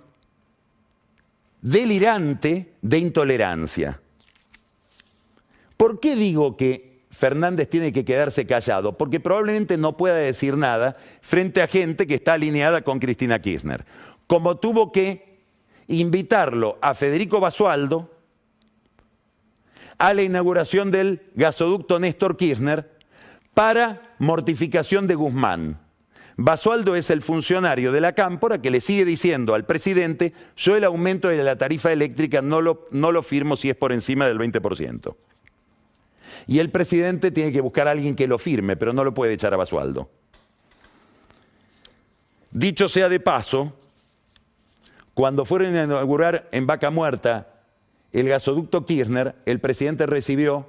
delirante 1.59 2.75
de 2.83 2.99
intolerancia. 2.99 3.99
¿Por 5.75 5.99
qué 5.99 6.15
digo 6.15 6.55
que 6.55 7.01
Fernández 7.09 7.67
tiene 7.67 7.91
que 7.91 8.05
quedarse 8.05 8.45
callado? 8.45 8.95
Porque 8.95 9.19
probablemente 9.19 9.75
no 9.75 9.97
pueda 9.97 10.17
decir 10.17 10.55
nada 10.55 10.97
frente 11.21 11.63
a 11.63 11.67
gente 11.67 12.05
que 12.05 12.13
está 12.13 12.33
alineada 12.33 12.83
con 12.83 12.99
Cristina 12.99 13.41
Kirchner. 13.41 13.85
Como 14.27 14.57
tuvo 14.57 14.91
que 14.91 15.39
invitarlo 15.87 16.77
a 16.79 16.93
Federico 16.93 17.39
Basualdo, 17.39 18.10
a 20.01 20.15
la 20.15 20.23
inauguración 20.23 20.89
del 20.89 21.21
gasoducto 21.35 21.99
Néstor 21.99 22.35
Kirchner 22.35 22.89
para 23.53 24.15
mortificación 24.17 25.05
de 25.05 25.13
Guzmán. 25.13 25.79
Basualdo 26.37 26.95
es 26.95 27.11
el 27.11 27.21
funcionario 27.21 27.91
de 27.91 28.01
la 28.01 28.13
Cámpora 28.13 28.59
que 28.59 28.71
le 28.71 28.81
sigue 28.81 29.05
diciendo 29.05 29.53
al 29.53 29.67
presidente, 29.67 30.33
yo 30.57 30.75
el 30.75 30.85
aumento 30.85 31.27
de 31.27 31.43
la 31.43 31.55
tarifa 31.55 31.91
eléctrica 31.91 32.41
no 32.41 32.61
lo, 32.61 32.87
no 32.89 33.11
lo 33.11 33.21
firmo 33.21 33.55
si 33.55 33.69
es 33.69 33.75
por 33.75 33.93
encima 33.93 34.25
del 34.25 34.39
20%. 34.39 35.15
Y 36.47 36.57
el 36.57 36.71
presidente 36.71 37.29
tiene 37.29 37.51
que 37.51 37.61
buscar 37.61 37.87
a 37.87 37.91
alguien 37.91 38.15
que 38.15 38.25
lo 38.25 38.39
firme, 38.39 38.75
pero 38.75 38.93
no 38.93 39.03
lo 39.03 39.13
puede 39.13 39.33
echar 39.33 39.53
a 39.53 39.57
Basualdo. 39.57 40.09
Dicho 42.49 42.89
sea 42.89 43.07
de 43.07 43.19
paso, 43.19 43.77
cuando 45.13 45.45
fueron 45.45 45.75
a 45.75 45.83
inaugurar 45.83 46.49
en 46.51 46.65
Vaca 46.65 46.89
Muerta 46.89 47.50
el 48.13 48.27
gasoducto 48.27 48.85
Kirchner, 48.85 49.35
el 49.45 49.59
presidente 49.59 50.05
recibió 50.05 50.67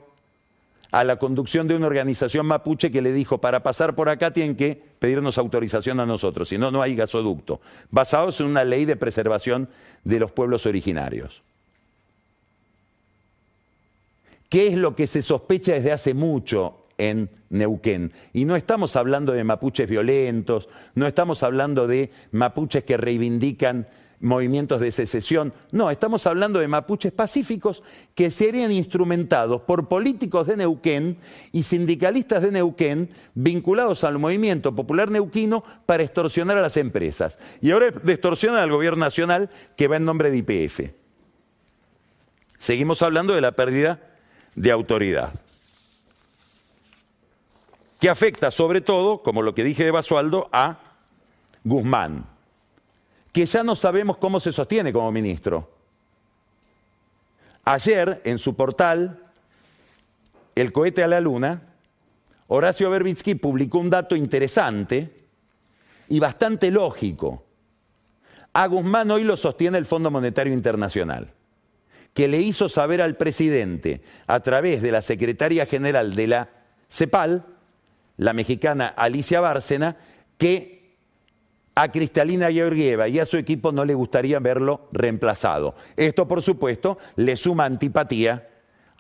a 0.93 1.05
la 1.05 1.17
conducción 1.17 1.67
de 1.67 1.75
una 1.75 1.87
organización 1.87 2.47
mapuche 2.47 2.91
que 2.91 3.03
le 3.03 3.13
dijo, 3.13 3.39
para 3.39 3.63
pasar 3.63 3.95
por 3.95 4.11
acá 4.11 4.33
tienen 4.33 4.57
que 4.57 4.81
pedirnos 4.99 5.39
autorización 5.39 6.01
a 6.01 6.07
nosotros, 6.07 6.51
si 6.51 6.59
no, 6.59 6.71
no 6.71 6.83
hay 6.83 6.95
gasoducto, 6.95 7.61
basados 7.91 8.41
en 8.41 8.47
una 8.47 8.63
ley 8.63 8.85
de 8.85 8.97
preservación 8.97 9.69
de 10.05 10.21
los 10.21 10.31
pueblos 10.31 10.67
originarios. 10.67 11.43
¿Qué 14.51 14.67
es 14.67 14.75
lo 14.75 14.95
que 14.95 15.07
se 15.07 15.23
sospecha 15.23 15.73
desde 15.73 15.93
hace 15.93 16.13
mucho 16.13 16.85
en 16.99 17.31
Neuquén? 17.49 18.13
Y 18.35 18.45
no 18.45 18.55
estamos 18.55 18.95
hablando 18.97 19.33
de 19.33 19.45
mapuches 19.45 19.89
violentos, 19.89 20.69
no 20.95 21.07
estamos 21.07 21.43
hablando 21.43 21.87
de 21.87 22.11
mapuches 22.33 22.85
que 22.85 22.99
reivindican 22.99 23.89
movimientos 24.23 24.81
de 24.81 24.93
secesión. 24.93 25.53
No, 25.73 25.91
estamos 25.91 26.27
hablando 26.27 26.61
de 26.61 26.69
mapuches 26.69 27.13
pacíficos 27.13 27.83
que 28.15 28.31
serían 28.31 28.73
instrumentados 28.73 29.63
por 29.63 29.89
políticos 29.89 30.47
de 30.47 30.57
Neuquén 30.57 31.19
y 31.51 31.65
sindicalistas 31.65 32.41
de 32.41 32.53
Neuquén 32.53 33.11
vinculados 33.35 34.05
al 34.05 34.19
movimiento 34.19 34.75
popular 34.75 35.11
neuquino 35.11 35.65
para 35.85 36.05
extorsionar 36.05 36.57
a 36.57 36.63
las 36.63 36.77
empresas. 36.77 37.39
Y 37.61 37.73
ahora 37.73 37.89
extorsionan 37.89 38.63
al 38.63 38.71
gobierno 38.71 39.05
nacional 39.05 39.51
que 39.77 39.89
va 39.89 39.97
en 39.97 40.05
nombre 40.05 40.31
de 40.31 40.39
IPF. 40.39 40.81
Seguimos 42.59 43.03
hablando 43.03 43.35
de 43.35 43.41
la 43.41 43.53
pérdida 43.53 44.01
de 44.55 44.71
autoridad. 44.71 45.33
Que 47.99 48.09
afecta 48.09 48.51
sobre 48.51 48.81
todo, 48.81 49.23
como 49.23 49.43
lo 49.43 49.55
que 49.55 49.65
dije 49.65 49.85
de 49.85 49.91
Basualdo, 49.91 50.49
a 50.53 50.79
Guzmán 51.65 52.32
que 53.33 53.47
ya 53.47 53.65
no 53.65 53.75
sabemos 53.75 54.19
cómo 54.19 54.39
se 54.39 54.53
sostiene 54.53 54.93
como 54.93 55.11
ministro. 55.11 55.71
Ayer, 57.65 58.21
en 58.25 58.39
su 58.39 58.55
portal, 58.55 59.19
El 60.55 60.71
cohete 60.71 61.03
a 61.03 61.09
la 61.09 61.21
luna, 61.21 61.63
Horacio 62.49 62.91
Berbitsky 62.91 63.37
publicó 63.37 63.79
un 63.79 63.89
dato 63.89 64.15
interesante 64.15 65.11
y 66.09 66.21
bastante 66.21 66.71
lógico. 66.71 67.45
A 68.53 68.67
Guzmán 68.67 69.11
hoy 69.11 69.25
lo 69.25 69.39
sostiene 69.39 69.79
el 69.79 69.87
Fondo 69.87 70.11
Monetario 70.11 70.53
Internacional, 70.53 71.33
que 72.13 72.29
le 72.29 72.39
hizo 72.39 72.69
saber 72.69 73.01
al 73.01 73.17
presidente, 73.17 74.03
a 74.27 74.41
través 74.41 74.83
de 74.83 74.93
la 74.93 75.01
secretaria 75.01 75.65
general 75.65 76.15
de 76.15 76.27
la 76.27 76.51
CEPAL, 76.91 77.47
la 78.19 78.35
mexicana 78.35 78.89
Alicia 78.89 79.41
Bárcena, 79.41 79.97
que 80.37 80.72
a 81.75 81.91
Cristalina 81.91 82.51
Georgieva 82.51 83.09
y 83.09 83.19
a 83.19 83.27
su 83.27 83.37
equipo 83.37 83.73
no 83.73 83.85
le 83.85 83.95
gustaría 83.95 84.39
verlo 84.39 84.89
reemplazado. 84.93 85.75
Esto, 85.97 86.29
por 86.29 86.43
supuesto, 86.43 86.99
le 87.17 87.37
suma 87.37 87.65
antipatía 87.65 88.49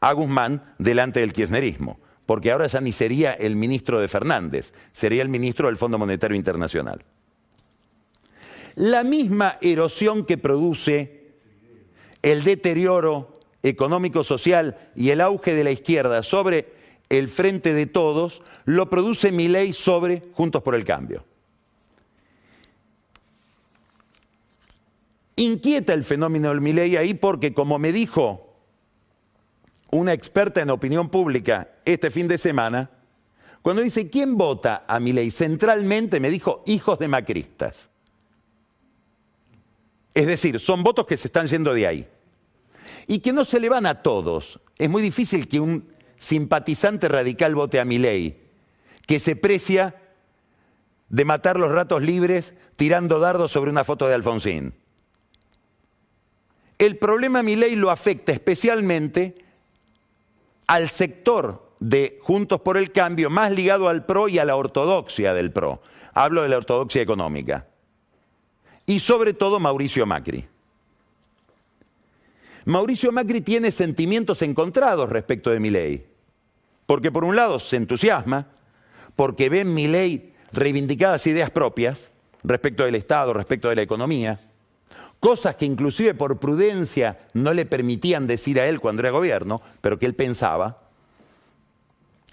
a 0.00 0.12
Guzmán 0.12 0.62
delante 0.78 1.20
del 1.20 1.32
kirchnerismo, 1.32 2.00
porque 2.26 2.50
ahora 2.50 2.66
ya 2.66 2.80
ni 2.80 2.92
sería 2.92 3.32
el 3.32 3.56
ministro 3.56 4.00
de 4.00 4.08
Fernández, 4.08 4.72
sería 4.92 5.22
el 5.22 5.28
ministro 5.28 5.68
del 5.68 5.76
Fondo 5.76 5.98
Monetario 5.98 6.36
Internacional. 6.36 7.04
La 8.74 9.04
misma 9.04 9.58
erosión 9.60 10.24
que 10.24 10.38
produce 10.38 11.34
el 12.22 12.42
deterioro 12.42 13.40
económico-social 13.62 14.90
y 14.96 15.10
el 15.10 15.20
auge 15.20 15.54
de 15.54 15.64
la 15.64 15.70
izquierda 15.70 16.22
sobre 16.22 16.72
el 17.08 17.28
frente 17.28 17.74
de 17.74 17.84
todos, 17.84 18.42
lo 18.64 18.88
produce 18.88 19.32
mi 19.32 19.46
ley 19.46 19.74
sobre 19.74 20.22
Juntos 20.32 20.62
por 20.62 20.74
el 20.74 20.84
Cambio. 20.84 21.26
Inquieta 25.42 25.92
el 25.92 26.04
fenómeno 26.04 26.50
del 26.50 26.60
Milei 26.60 26.96
ahí 26.96 27.14
porque, 27.14 27.52
como 27.52 27.76
me 27.76 27.90
dijo 27.90 28.54
una 29.90 30.12
experta 30.12 30.62
en 30.62 30.70
opinión 30.70 31.08
pública 31.08 31.68
este 31.84 32.12
fin 32.12 32.28
de 32.28 32.38
semana, 32.38 32.90
cuando 33.60 33.82
dice, 33.82 34.08
¿quién 34.08 34.38
vota 34.38 34.84
a 34.86 35.00
Milei? 35.00 35.32
Centralmente 35.32 36.20
me 36.20 36.30
dijo, 36.30 36.62
hijos 36.66 36.96
de 37.00 37.08
macristas. 37.08 37.88
Es 40.14 40.26
decir, 40.28 40.60
son 40.60 40.84
votos 40.84 41.06
que 41.06 41.16
se 41.16 41.26
están 41.26 41.48
yendo 41.48 41.74
de 41.74 41.88
ahí. 41.88 42.08
Y 43.08 43.18
que 43.18 43.32
no 43.32 43.44
se 43.44 43.58
le 43.58 43.68
van 43.68 43.86
a 43.86 44.00
todos. 44.00 44.60
Es 44.78 44.88
muy 44.88 45.02
difícil 45.02 45.48
que 45.48 45.58
un 45.58 45.88
simpatizante 46.20 47.08
radical 47.08 47.56
vote 47.56 47.80
a 47.80 47.84
Milei, 47.84 48.38
que 49.08 49.18
se 49.18 49.34
precia 49.34 49.96
de 51.08 51.24
matar 51.24 51.58
los 51.58 51.72
ratos 51.72 52.00
libres 52.00 52.54
tirando 52.76 53.18
dardos 53.18 53.50
sobre 53.50 53.72
una 53.72 53.82
foto 53.82 54.06
de 54.06 54.14
Alfonsín. 54.14 54.74
El 56.78 56.96
problema 56.98 57.42
mi 57.42 57.56
ley 57.56 57.76
lo 57.76 57.90
afecta 57.90 58.32
especialmente 58.32 59.36
al 60.66 60.88
sector 60.88 61.72
de 61.80 62.18
Juntos 62.22 62.60
por 62.60 62.76
el 62.76 62.92
Cambio 62.92 63.30
más 63.30 63.52
ligado 63.52 63.88
al 63.88 64.06
PRO 64.06 64.28
y 64.28 64.38
a 64.38 64.44
la 64.44 64.56
ortodoxia 64.56 65.34
del 65.34 65.52
PRO. 65.52 65.82
Hablo 66.14 66.42
de 66.42 66.48
la 66.48 66.58
ortodoxia 66.58 67.02
económica. 67.02 67.66
Y 68.86 69.00
sobre 69.00 69.34
todo 69.34 69.58
Mauricio 69.60 70.06
Macri. 70.06 70.46
Mauricio 72.64 73.10
Macri 73.10 73.40
tiene 73.40 73.70
sentimientos 73.70 74.42
encontrados 74.42 75.08
respecto 75.08 75.50
de 75.50 75.60
mi 75.60 75.70
ley. 75.70 76.06
Porque 76.86 77.10
por 77.10 77.24
un 77.24 77.34
lado 77.34 77.58
se 77.58 77.76
entusiasma, 77.76 78.48
porque 79.16 79.48
ve 79.48 79.60
en 79.60 79.74
mi 79.74 79.88
ley 79.88 80.34
reivindicadas 80.52 81.26
ideas 81.26 81.50
propias 81.50 82.10
respecto 82.44 82.84
del 82.84 82.94
Estado, 82.94 83.32
respecto 83.32 83.68
de 83.68 83.76
la 83.76 83.82
economía 83.82 84.51
cosas 85.22 85.54
que 85.54 85.64
inclusive 85.64 86.14
por 86.14 86.40
prudencia 86.40 87.16
no 87.34 87.54
le 87.54 87.64
permitían 87.64 88.26
decir 88.26 88.58
a 88.58 88.66
él 88.66 88.80
cuando 88.80 89.02
era 89.02 89.10
gobierno, 89.10 89.62
pero 89.80 89.96
que 89.96 90.04
él 90.04 90.16
pensaba. 90.16 90.82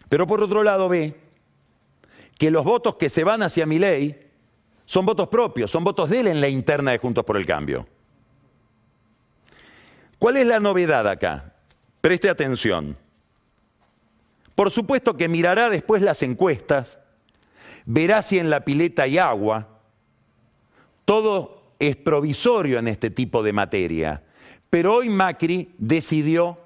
Pero 0.10 0.26
por 0.26 0.42
otro 0.42 0.64
lado 0.64 0.90
ve 0.90 1.16
que 2.40 2.50
los 2.50 2.64
votos 2.64 2.96
que 2.96 3.10
se 3.10 3.24
van 3.24 3.44
hacia 3.44 3.68
mi 3.68 3.78
ley 3.78 4.28
son 4.86 5.06
votos 5.06 5.28
propios, 5.28 5.70
son 5.70 5.84
votos 5.84 6.10
de 6.10 6.22
él 6.22 6.28
en 6.30 6.42
la 6.42 6.50
interna 6.50 6.90
de 6.90 6.98
Juntos 6.98 7.24
por 7.24 7.38
el 7.38 7.46
Cambio. 7.46 7.88
¿Cuál 10.18 10.38
es 10.38 10.48
la 10.48 10.60
novedad 10.60 11.08
acá? 11.08 11.54
Preste 12.02 12.28
atención. 12.28 12.98
Por 14.56 14.72
supuesto 14.72 15.16
que 15.16 15.28
mirará 15.28 15.70
después 15.70 16.02
las 16.02 16.24
encuestas, 16.24 16.98
verá 17.86 18.24
si 18.24 18.40
en 18.40 18.50
la 18.50 18.66
pileta 18.66 19.04
hay 19.04 19.20
agua, 19.20 19.68
todo 21.06 21.59
es 21.80 21.96
provisorio 21.96 22.78
en 22.78 22.88
este 22.88 23.10
tipo 23.10 23.42
de 23.42 23.54
materia. 23.54 24.22
Pero 24.70 24.96
hoy 24.96 25.10
Macri 25.10 25.74
decidió 25.78 26.58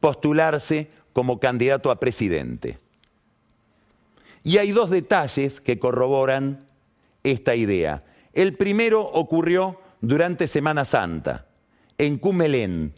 postularse 0.00 0.90
como 1.12 1.40
candidato 1.40 1.90
a 1.90 2.00
presidente. 2.00 2.78
Y 4.42 4.58
hay 4.58 4.72
dos 4.72 4.90
detalles 4.90 5.60
que 5.60 5.78
corroboran 5.78 6.64
esta 7.22 7.54
idea. 7.54 8.02
El 8.32 8.56
primero 8.56 9.02
ocurrió 9.02 9.80
durante 10.00 10.48
Semana 10.48 10.84
Santa, 10.84 11.46
en 11.98 12.18
Cumelén, 12.18 12.94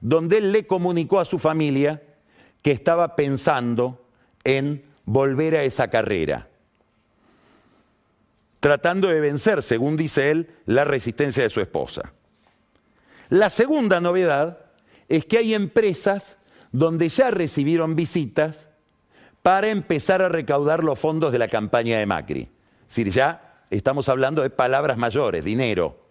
donde 0.00 0.38
él 0.38 0.52
le 0.52 0.66
comunicó 0.66 1.20
a 1.20 1.24
su 1.24 1.38
familia 1.38 2.02
que 2.62 2.70
estaba 2.70 3.16
pensando 3.16 4.06
en 4.44 4.82
volver 5.04 5.56
a 5.56 5.64
esa 5.64 5.88
carrera, 5.88 6.48
tratando 8.60 9.08
de 9.08 9.20
vencer, 9.20 9.62
según 9.62 9.96
dice 9.96 10.30
él, 10.30 10.50
la 10.66 10.84
resistencia 10.84 11.42
de 11.42 11.50
su 11.50 11.60
esposa. 11.60 12.12
La 13.28 13.50
segunda 13.50 14.00
novedad 14.00 14.58
es 15.08 15.24
que 15.24 15.38
hay 15.38 15.54
empresas 15.54 16.36
donde 16.72 17.08
ya 17.08 17.30
recibieron 17.30 17.96
visitas 17.96 18.66
para 19.42 19.68
empezar 19.68 20.22
a 20.22 20.28
recaudar 20.28 20.84
los 20.84 20.98
fondos 20.98 21.32
de 21.32 21.38
la 21.38 21.48
campaña 21.48 21.98
de 21.98 22.06
Macri. 22.06 22.42
Es 22.42 22.88
decir, 22.88 23.10
ya 23.10 23.64
estamos 23.70 24.08
hablando 24.08 24.42
de 24.42 24.50
palabras 24.50 24.98
mayores, 24.98 25.44
dinero. 25.44 26.08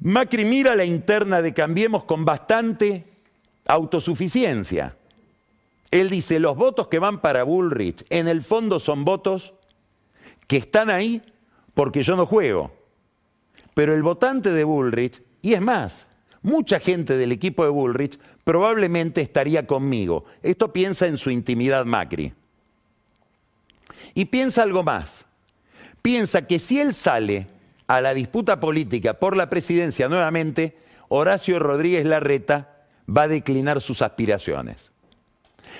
Macri 0.00 0.44
mira 0.44 0.74
la 0.74 0.84
interna 0.84 1.42
de 1.42 1.54
Cambiemos 1.54 2.04
con 2.04 2.24
bastante 2.24 3.04
autosuficiencia. 3.66 4.96
Él 5.92 6.08
dice, 6.08 6.40
los 6.40 6.56
votos 6.56 6.88
que 6.88 6.98
van 6.98 7.20
para 7.20 7.44
Bullrich 7.44 8.06
en 8.08 8.26
el 8.26 8.42
fondo 8.42 8.80
son 8.80 9.04
votos 9.04 9.52
que 10.48 10.56
están 10.56 10.88
ahí 10.88 11.22
porque 11.74 12.02
yo 12.02 12.16
no 12.16 12.24
juego. 12.24 12.72
Pero 13.74 13.94
el 13.94 14.02
votante 14.02 14.50
de 14.52 14.64
Bullrich, 14.64 15.22
y 15.42 15.52
es 15.52 15.60
más, 15.60 16.06
mucha 16.40 16.80
gente 16.80 17.18
del 17.18 17.30
equipo 17.30 17.62
de 17.62 17.68
Bullrich 17.68 18.18
probablemente 18.42 19.20
estaría 19.20 19.66
conmigo. 19.66 20.24
Esto 20.42 20.72
piensa 20.72 21.06
en 21.06 21.18
su 21.18 21.28
intimidad 21.28 21.84
Macri. 21.84 22.32
Y 24.14 24.24
piensa 24.24 24.62
algo 24.62 24.82
más. 24.82 25.26
Piensa 26.00 26.46
que 26.46 26.58
si 26.58 26.80
él 26.80 26.94
sale 26.94 27.48
a 27.86 28.00
la 28.00 28.14
disputa 28.14 28.60
política 28.60 29.12
por 29.14 29.36
la 29.36 29.50
presidencia 29.50 30.08
nuevamente, 30.08 30.78
Horacio 31.08 31.58
Rodríguez 31.58 32.06
Larreta 32.06 32.86
va 33.06 33.24
a 33.24 33.28
declinar 33.28 33.82
sus 33.82 34.00
aspiraciones. 34.00 34.91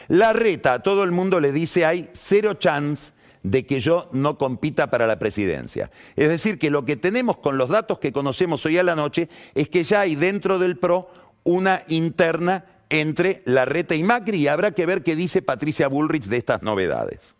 Larreta 0.08 0.74
a 0.74 0.82
todo 0.82 1.04
el 1.04 1.10
mundo 1.10 1.40
le 1.40 1.52
dice 1.52 1.84
hay 1.84 2.10
cero 2.12 2.54
chance 2.54 3.12
de 3.42 3.66
que 3.66 3.80
yo 3.80 4.08
no 4.12 4.38
compita 4.38 4.90
para 4.90 5.06
la 5.06 5.18
presidencia. 5.18 5.90
Es 6.16 6.28
decir, 6.28 6.58
que 6.58 6.70
lo 6.70 6.84
que 6.84 6.96
tenemos 6.96 7.38
con 7.38 7.58
los 7.58 7.68
datos 7.68 7.98
que 7.98 8.12
conocemos 8.12 8.64
hoy 8.66 8.78
a 8.78 8.82
la 8.82 8.94
noche 8.94 9.28
es 9.54 9.68
que 9.68 9.84
ya 9.84 10.00
hay 10.00 10.14
dentro 10.14 10.58
del 10.58 10.78
PRO 10.78 11.10
una 11.44 11.82
interna 11.88 12.64
entre 12.88 13.42
Larreta 13.46 13.94
y 13.94 14.02
Macri 14.02 14.38
y 14.38 14.48
habrá 14.48 14.72
que 14.72 14.86
ver 14.86 15.02
qué 15.02 15.16
dice 15.16 15.42
Patricia 15.42 15.88
Bullrich 15.88 16.26
de 16.26 16.36
estas 16.36 16.62
novedades. 16.62 17.34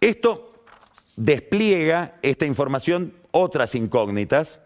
Esto 0.00 0.64
despliega 1.16 2.18
esta 2.22 2.46
información 2.46 3.14
otras 3.32 3.74
incógnitas, 3.74 4.60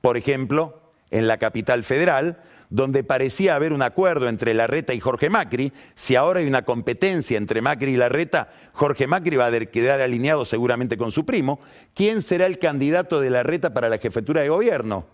por 0.00 0.16
ejemplo, 0.16 0.83
en 1.14 1.28
la 1.28 1.38
capital 1.38 1.84
federal, 1.84 2.42
donde 2.70 3.04
parecía 3.04 3.54
haber 3.54 3.72
un 3.72 3.82
acuerdo 3.82 4.28
entre 4.28 4.52
Larreta 4.52 4.94
y 4.94 5.00
Jorge 5.00 5.30
Macri, 5.30 5.72
si 5.94 6.16
ahora 6.16 6.40
hay 6.40 6.48
una 6.48 6.64
competencia 6.64 7.38
entre 7.38 7.62
Macri 7.62 7.92
y 7.92 7.96
Larreta, 7.96 8.52
Jorge 8.72 9.06
Macri 9.06 9.36
va 9.36 9.46
a 9.46 9.60
quedar 9.66 10.00
alineado 10.00 10.44
seguramente 10.44 10.98
con 10.98 11.12
su 11.12 11.24
primo. 11.24 11.60
¿Quién 11.94 12.20
será 12.20 12.46
el 12.46 12.58
candidato 12.58 13.20
de 13.20 13.30
Larreta 13.30 13.72
para 13.72 13.88
la 13.88 13.98
jefatura 13.98 14.42
de 14.42 14.48
gobierno? 14.48 15.06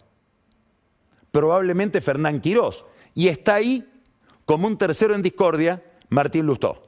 Probablemente 1.31 2.01
Fernán 2.01 2.41
Quirós. 2.41 2.87
Y 3.13 3.29
está 3.29 3.57
ahí, 3.57 3.87
como 4.47 4.67
un 4.67 4.79
tercero 4.79 5.15
en 5.15 5.21
discordia, 5.21 5.83
Martín 6.09 6.47
Lustó. 6.47 6.83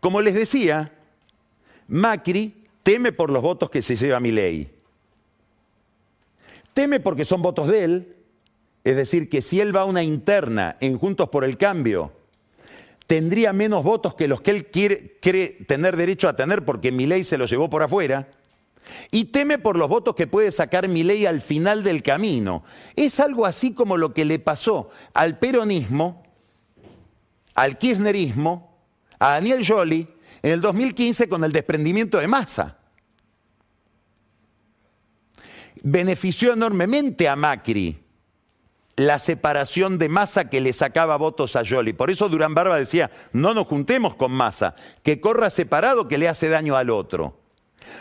Como 0.00 0.20
les 0.20 0.34
decía, 0.34 0.92
Macri 1.86 2.64
teme 2.82 3.12
por 3.12 3.30
los 3.30 3.40
votos 3.40 3.70
que 3.70 3.82
se 3.82 3.94
lleva 3.94 4.18
mi 4.18 4.32
ley. 4.32 4.79
Teme 6.74 7.00
porque 7.00 7.24
son 7.24 7.42
votos 7.42 7.68
de 7.68 7.84
él, 7.84 8.16
es 8.84 8.96
decir, 8.96 9.28
que 9.28 9.42
si 9.42 9.60
él 9.60 9.74
va 9.74 9.82
a 9.82 9.86
una 9.86 10.02
interna 10.02 10.76
en 10.80 10.98
Juntos 10.98 11.28
por 11.28 11.44
el 11.44 11.58
Cambio, 11.58 12.12
tendría 13.06 13.52
menos 13.52 13.82
votos 13.82 14.14
que 14.14 14.28
los 14.28 14.40
que 14.40 14.52
él 14.52 14.66
quiere, 14.66 14.96
tener 15.66 15.96
derecho 15.96 16.28
a 16.28 16.36
tener 16.36 16.64
porque 16.64 16.92
mi 16.92 17.06
ley 17.06 17.24
se 17.24 17.38
los 17.38 17.50
llevó 17.50 17.68
por 17.68 17.82
afuera. 17.82 18.28
Y 19.10 19.26
teme 19.26 19.58
por 19.58 19.76
los 19.76 19.88
votos 19.88 20.14
que 20.14 20.26
puede 20.26 20.50
sacar 20.52 20.88
mi 20.88 21.02
ley 21.02 21.26
al 21.26 21.40
final 21.40 21.82
del 21.82 22.02
camino. 22.02 22.64
Es 22.96 23.20
algo 23.20 23.46
así 23.46 23.72
como 23.72 23.96
lo 23.96 24.14
que 24.14 24.24
le 24.24 24.38
pasó 24.38 24.90
al 25.12 25.38
peronismo, 25.38 26.22
al 27.54 27.78
kirchnerismo, 27.78 28.78
a 29.18 29.32
Daniel 29.32 29.64
Joly 29.66 30.08
en 30.42 30.52
el 30.52 30.60
2015 30.60 31.28
con 31.28 31.44
el 31.44 31.52
desprendimiento 31.52 32.18
de 32.18 32.26
masa 32.26 32.79
benefició 35.82 36.52
enormemente 36.52 37.28
a 37.28 37.36
Macri 37.36 37.98
la 38.96 39.18
separación 39.18 39.96
de 39.98 40.10
Massa 40.10 40.50
que 40.50 40.60
le 40.60 40.74
sacaba 40.74 41.16
votos 41.16 41.56
a 41.56 41.62
Yoli. 41.62 41.94
Por 41.94 42.10
eso 42.10 42.28
Durán 42.28 42.54
Barba 42.54 42.78
decía, 42.78 43.10
no 43.32 43.54
nos 43.54 43.66
juntemos 43.66 44.14
con 44.14 44.30
Massa, 44.30 44.74
que 45.02 45.20
corra 45.20 45.48
separado 45.48 46.06
que 46.06 46.18
le 46.18 46.28
hace 46.28 46.50
daño 46.50 46.76
al 46.76 46.90
otro. 46.90 47.38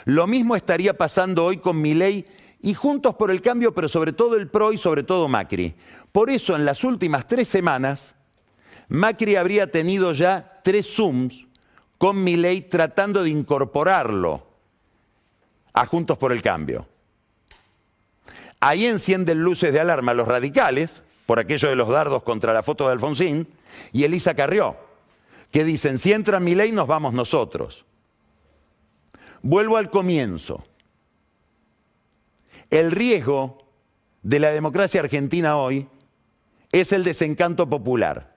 Lo 0.04 0.28
mismo 0.28 0.58
estaría 0.58 0.98
pasando 0.98 1.46
hoy 1.46 1.58
con 1.58 1.82
Milei 1.82 2.26
y 2.62 2.74
Juntos 2.74 3.16
por 3.16 3.32
el 3.32 3.42
Cambio, 3.42 3.74
pero 3.74 3.88
sobre 3.88 4.12
todo 4.12 4.36
el 4.36 4.50
PRO 4.50 4.74
y 4.74 4.78
sobre 4.78 5.04
todo 5.04 5.30
Macri. 5.30 5.74
Por 6.12 6.30
eso 6.30 6.56
en 6.56 6.66
las 6.66 6.84
últimas 6.84 7.28
tres 7.28 7.48
semanas, 7.48 8.16
Macri 8.90 9.38
habría 9.38 9.72
tenido 9.72 10.12
ya 10.12 10.60
tres 10.64 10.86
Zooms 10.96 11.46
con 11.98 12.22
Milei 12.24 12.62
tratando 12.62 13.24
de 13.24 13.30
incorporarlo 13.30 14.48
a 15.72 15.86
Juntos 15.86 16.18
por 16.18 16.34
el 16.34 16.42
Cambio. 16.42 16.88
Ahí 18.60 18.86
encienden 18.86 19.43
luces 19.43 19.74
de 19.74 19.80
alarma 19.80 20.14
los 20.14 20.28
radicales, 20.28 21.03
por 21.26 21.39
aquello 21.39 21.70
de 21.70 21.76
los 21.76 21.89
dardos 21.89 22.24
contra 22.24 22.53
la 22.53 22.64
foto 22.64 22.88
de 22.88 22.93
Alfonsín, 22.93 23.47
y 23.93 24.03
Elisa 24.03 24.34
Carrió, 24.34 24.76
que 25.51 25.64
dicen, 25.64 25.97
si 25.97 26.12
entra 26.12 26.39
mi 26.39 26.55
ley 26.55 26.72
nos 26.72 26.88
vamos 26.88 27.14
nosotros. 27.14 27.86
Vuelvo 29.41 29.78
al 29.78 29.89
comienzo. 29.89 30.66
El 32.70 32.91
riesgo 32.91 33.66
de 34.22 34.39
la 34.39 34.51
democracia 34.51 34.99
argentina 34.99 35.55
hoy 35.57 35.88
es 36.72 36.91
el 36.91 37.03
desencanto 37.03 37.70
popular, 37.70 38.36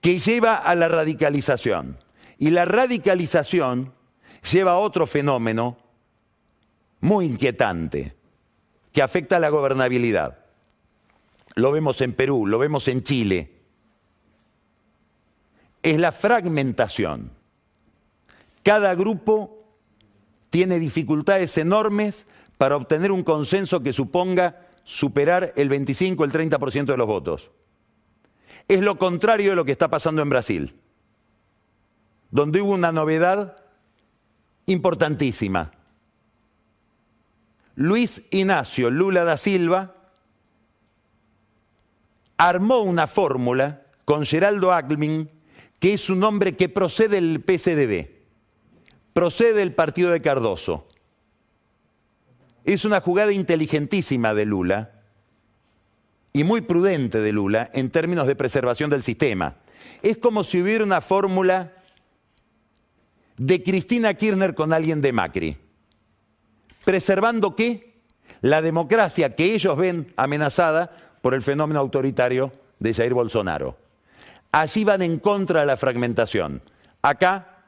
que 0.00 0.18
lleva 0.18 0.54
a 0.54 0.74
la 0.74 0.88
radicalización. 0.88 1.98
Y 2.38 2.50
la 2.50 2.64
radicalización 2.64 3.92
lleva 4.50 4.72
a 4.72 4.78
otro 4.78 5.06
fenómeno 5.06 5.76
muy 7.00 7.26
inquietante, 7.26 8.14
que 8.92 9.02
afecta 9.02 9.36
a 9.36 9.40
la 9.40 9.48
gobernabilidad. 9.48 10.38
Lo 11.54 11.72
vemos 11.72 12.00
en 12.00 12.12
Perú, 12.12 12.46
lo 12.46 12.58
vemos 12.58 12.88
en 12.88 13.02
Chile. 13.02 13.60
Es 15.82 15.98
la 15.98 16.12
fragmentación. 16.12 17.30
Cada 18.62 18.94
grupo 18.94 19.64
tiene 20.50 20.78
dificultades 20.78 21.56
enormes 21.58 22.26
para 22.58 22.76
obtener 22.76 23.12
un 23.12 23.22
consenso 23.22 23.82
que 23.82 23.92
suponga 23.92 24.68
superar 24.84 25.52
el 25.56 25.68
25 25.68 26.22
o 26.22 26.26
el 26.26 26.32
30% 26.32 26.84
de 26.84 26.96
los 26.96 27.06
votos. 27.06 27.50
Es 28.68 28.80
lo 28.82 28.98
contrario 28.98 29.50
de 29.50 29.56
lo 29.56 29.64
que 29.64 29.72
está 29.72 29.88
pasando 29.88 30.22
en 30.22 30.28
Brasil, 30.28 30.74
donde 32.30 32.60
hubo 32.60 32.72
una 32.72 32.92
novedad 32.92 33.56
importantísima 34.66 35.72
Luis 37.80 38.26
Ignacio 38.30 38.90
Lula 38.90 39.24
da 39.24 39.38
Silva 39.38 39.96
armó 42.36 42.80
una 42.80 43.06
fórmula 43.06 43.86
con 44.04 44.26
Geraldo 44.26 44.70
Alckmin, 44.70 45.30
que 45.78 45.94
es 45.94 46.10
un 46.10 46.22
hombre 46.22 46.56
que 46.56 46.68
procede 46.68 47.16
del 47.18 47.42
PSDB, 47.42 48.10
procede 49.14 49.54
del 49.54 49.72
partido 49.72 50.10
de 50.10 50.20
Cardoso. 50.20 50.88
Es 52.64 52.84
una 52.84 53.00
jugada 53.00 53.32
inteligentísima 53.32 54.34
de 54.34 54.44
Lula 54.44 55.00
y 56.34 56.44
muy 56.44 56.60
prudente 56.60 57.18
de 57.20 57.32
Lula 57.32 57.70
en 57.72 57.88
términos 57.88 58.26
de 58.26 58.36
preservación 58.36 58.90
del 58.90 59.02
sistema. 59.02 59.56
Es 60.02 60.18
como 60.18 60.44
si 60.44 60.60
hubiera 60.60 60.84
una 60.84 61.00
fórmula 61.00 61.72
de 63.38 63.62
Cristina 63.62 64.12
Kirchner 64.12 64.54
con 64.54 64.74
alguien 64.74 65.00
de 65.00 65.12
Macri. 65.12 65.69
¿Preservando 66.84 67.54
qué? 67.56 68.00
La 68.40 68.62
democracia 68.62 69.34
que 69.34 69.54
ellos 69.54 69.76
ven 69.76 70.12
amenazada 70.16 70.90
por 71.20 71.34
el 71.34 71.42
fenómeno 71.42 71.80
autoritario 71.80 72.52
de 72.78 72.94
Jair 72.94 73.14
Bolsonaro. 73.14 73.76
Allí 74.52 74.84
van 74.84 75.02
en 75.02 75.18
contra 75.18 75.60
de 75.60 75.66
la 75.66 75.76
fragmentación. 75.76 76.62
Acá 77.02 77.64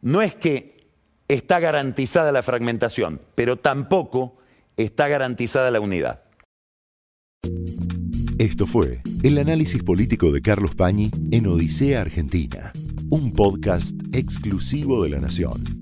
no 0.00 0.22
es 0.22 0.34
que 0.34 0.86
está 1.28 1.60
garantizada 1.60 2.32
la 2.32 2.42
fragmentación, 2.42 3.20
pero 3.34 3.56
tampoco 3.56 4.36
está 4.76 5.08
garantizada 5.08 5.70
la 5.70 5.80
unidad. 5.80 6.22
Esto 8.38 8.66
fue 8.66 9.02
el 9.22 9.38
análisis 9.38 9.82
político 9.82 10.32
de 10.32 10.42
Carlos 10.42 10.74
Pañi 10.74 11.10
en 11.30 11.46
Odisea 11.46 12.00
Argentina, 12.00 12.72
un 13.10 13.32
podcast 13.32 13.94
exclusivo 14.12 15.04
de 15.04 15.10
La 15.10 15.20
Nación. 15.20 15.81